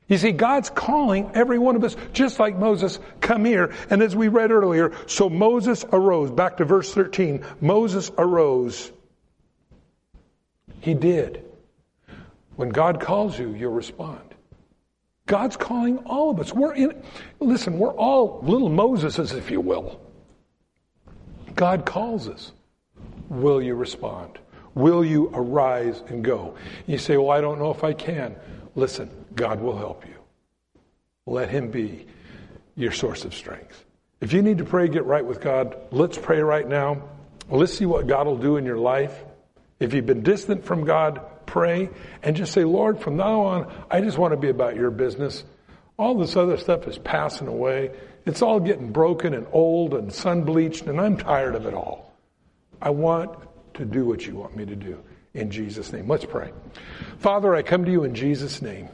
You 0.07 0.17
see, 0.17 0.31
God's 0.31 0.69
calling 0.69 1.31
every 1.33 1.57
one 1.57 1.75
of 1.75 1.83
us, 1.83 1.95
just 2.13 2.39
like 2.39 2.55
Moses, 2.55 2.99
come 3.21 3.43
here. 3.43 3.73
And 3.89 4.03
as 4.03 4.15
we 4.15 4.27
read 4.27 4.51
earlier, 4.51 4.91
so 5.07 5.29
Moses 5.29 5.83
arose. 5.91 6.29
Back 6.29 6.57
to 6.57 6.65
verse 6.65 6.93
13. 6.93 7.43
Moses 7.59 8.11
arose. 8.17 8.91
He 10.81 10.93
did. 10.93 11.43
When 12.55 12.69
God 12.69 13.01
calls 13.01 13.37
you, 13.37 13.53
you'll 13.53 13.73
respond. 13.73 14.21
God's 15.25 15.57
calling 15.57 15.97
all 15.99 16.29
of 16.29 16.39
us. 16.39 16.53
We're 16.53 16.75
in, 16.75 17.03
listen, 17.39 17.79
we're 17.79 17.93
all 17.93 18.41
little 18.43 18.69
Moseses, 18.69 19.33
if 19.35 19.49
you 19.49 19.59
will. 19.59 19.99
God 21.55 21.85
calls 21.85 22.29
us. 22.29 22.51
Will 23.29 23.61
you 23.61 23.73
respond? 23.73 24.37
Will 24.75 25.03
you 25.03 25.31
arise 25.33 26.03
and 26.09 26.23
go? 26.23 26.55
You 26.85 26.99
say, 26.99 27.17
well, 27.17 27.31
I 27.31 27.41
don't 27.41 27.57
know 27.57 27.71
if 27.71 27.83
I 27.83 27.93
can. 27.93 28.35
Listen, 28.75 29.09
God 29.33 29.61
will 29.61 29.77
help 29.77 30.05
you. 30.05 30.15
Let 31.25 31.49
Him 31.49 31.71
be 31.71 32.05
your 32.75 32.91
source 32.91 33.25
of 33.25 33.33
strength. 33.33 33.83
If 34.21 34.33
you 34.33 34.41
need 34.41 34.59
to 34.59 34.65
pray, 34.65 34.87
get 34.87 35.05
right 35.05 35.25
with 35.25 35.41
God, 35.41 35.75
let's 35.91 36.17
pray 36.17 36.41
right 36.41 36.67
now. 36.67 37.09
Let's 37.49 37.77
see 37.77 37.85
what 37.85 38.07
God 38.07 38.27
will 38.27 38.37
do 38.37 38.57
in 38.57 38.65
your 38.65 38.77
life. 38.77 39.23
If 39.79 39.93
you've 39.93 40.05
been 40.05 40.23
distant 40.23 40.65
from 40.65 40.83
God, 40.83 41.21
pray 41.45 41.89
and 42.23 42.35
just 42.35 42.53
say, 42.53 42.63
Lord, 42.63 42.99
from 42.99 43.17
now 43.17 43.41
on, 43.41 43.73
I 43.89 44.01
just 44.01 44.17
want 44.17 44.33
to 44.33 44.37
be 44.37 44.49
about 44.49 44.75
your 44.75 44.91
business. 44.91 45.43
All 45.97 46.17
this 46.17 46.35
other 46.35 46.57
stuff 46.57 46.87
is 46.87 46.97
passing 46.97 47.47
away. 47.47 47.91
It's 48.25 48.41
all 48.41 48.59
getting 48.59 48.91
broken 48.91 49.33
and 49.33 49.47
old 49.51 49.93
and 49.93 50.11
sun 50.11 50.43
bleached, 50.43 50.87
and 50.87 50.99
I'm 50.99 51.17
tired 51.17 51.55
of 51.55 51.65
it 51.65 51.73
all. 51.73 52.13
I 52.81 52.89
want 52.89 53.37
to 53.75 53.85
do 53.85 54.05
what 54.05 54.25
you 54.25 54.35
want 54.35 54.55
me 54.55 54.65
to 54.65 54.75
do 54.75 55.01
in 55.35 55.51
Jesus' 55.51 55.91
name. 55.91 56.07
Let's 56.07 56.25
pray. 56.25 56.51
Father, 57.19 57.53
I 57.53 57.61
come 57.61 57.85
to 57.85 57.91
you 57.91 58.03
in 58.03 58.15
Jesus' 58.15 58.61
name. 58.61 58.89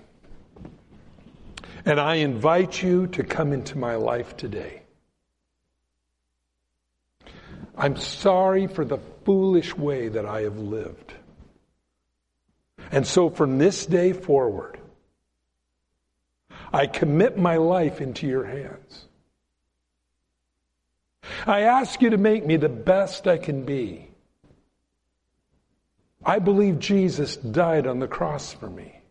And 1.86 1.99
I 1.99 2.15
invite 2.15 2.82
you 2.84 3.08
to 3.08 3.23
come 3.23 3.54
into 3.54 3.77
my 3.77 3.95
life 3.95 4.36
today. 4.38 4.82
I'm 7.75 7.95
sorry 7.95 8.67
for 8.67 8.84
the 8.84 8.99
foolish 9.25 9.75
way 9.75 10.10
that 10.10 10.25
I 10.25 10.41
have 10.41 10.58
lived. 10.58 11.13
And 12.91 13.08
so 13.08 13.30
from 13.30 13.58
this 13.58 13.86
day 13.86 14.13
forward, 14.13 14.80
I 16.73 16.88
commit 16.88 17.38
my 17.38 17.58
life 17.58 18.01
into 18.01 18.27
your 18.27 18.45
hands. 18.45 19.08
I 21.45 21.62
ask 21.62 22.01
you 22.01 22.12
to 22.12 22.17
make 22.17 22.45
me 22.45 22.58
the 22.58 22.69
best 22.69 23.27
I 23.27 23.38
can 23.38 23.63
be. 23.63 24.11
I 26.23 26.39
believe 26.39 26.79
Jesus 26.79 27.36
died 27.38 27.88
on 27.88 27.99
the 27.99 28.07
cross 28.07 28.53
for 28.53 28.69
me. 28.69 29.01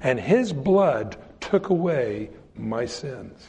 And 0.00 0.20
his 0.20 0.52
blood 0.52 1.16
took 1.40 1.68
away 1.68 2.30
my 2.54 2.86
sins. 2.86 3.46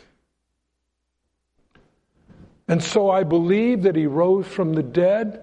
And 2.67 2.81
so 2.81 3.09
I 3.09 3.23
believe 3.23 3.83
that 3.83 3.95
he 3.95 4.07
rose 4.07 4.47
from 4.47 4.73
the 4.73 4.83
dead 4.83 5.41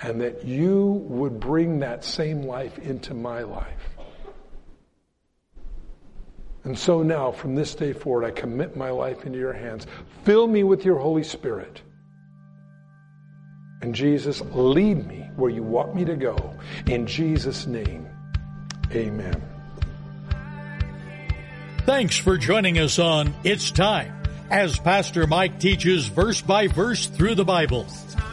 and 0.00 0.20
that 0.20 0.44
you 0.44 1.04
would 1.08 1.38
bring 1.38 1.80
that 1.80 2.04
same 2.04 2.42
life 2.42 2.78
into 2.78 3.14
my 3.14 3.42
life. 3.42 3.96
And 6.64 6.78
so 6.78 7.02
now, 7.02 7.32
from 7.32 7.56
this 7.56 7.74
day 7.74 7.92
forward, 7.92 8.24
I 8.24 8.30
commit 8.30 8.76
my 8.76 8.90
life 8.90 9.24
into 9.26 9.38
your 9.38 9.52
hands. 9.52 9.86
Fill 10.24 10.46
me 10.46 10.62
with 10.62 10.84
your 10.84 10.98
Holy 10.98 11.24
Spirit. 11.24 11.82
And 13.82 13.94
Jesus, 13.94 14.40
lead 14.52 15.06
me 15.06 15.28
where 15.36 15.50
you 15.50 15.62
want 15.62 15.94
me 15.94 16.04
to 16.04 16.14
go. 16.16 16.54
In 16.86 17.06
Jesus' 17.06 17.66
name, 17.66 18.08
amen. 18.92 19.42
Thanks 21.84 22.16
for 22.16 22.38
joining 22.38 22.78
us 22.78 22.98
on 23.00 23.34
It's 23.42 23.70
Time. 23.72 24.22
as 24.50 24.78
Pastor 24.78 25.26
Mike 25.26 25.58
teaches 25.58 26.06
verse 26.08 26.42
by 26.42 26.68
verse 26.68 27.06
through 27.06 27.34
the 27.34 27.44
Bible. 27.44 27.86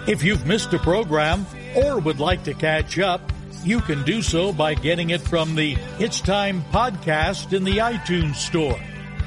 If 0.06 0.22
you've 0.24 0.46
missed 0.46 0.74
a 0.74 0.80
program 0.80 1.46
or 1.76 1.98
would 2.00 2.20
like 2.20 2.44
to 2.44 2.54
catch 2.54 3.00
up, 3.00 3.22
you 3.64 3.80
can 3.80 4.04
do 4.04 4.22
so 4.22 4.52
by 4.52 4.74
getting 4.74 5.10
it 5.12 5.22
from 5.22 5.56
the 5.56 5.78
It's 5.98 6.20
Time 6.20 6.62
podcast 6.72 7.54
in 7.54 7.64
the 7.64 7.78
iTunes 7.78 8.36
Store 8.36 8.80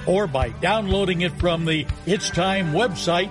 or 0.06 0.26
by 0.26 0.50
downloading 0.50 1.22
it 1.22 1.32
from 1.38 1.64
the 1.64 1.86
It's 2.06 2.30
Time 2.30 2.72
website 2.72 3.30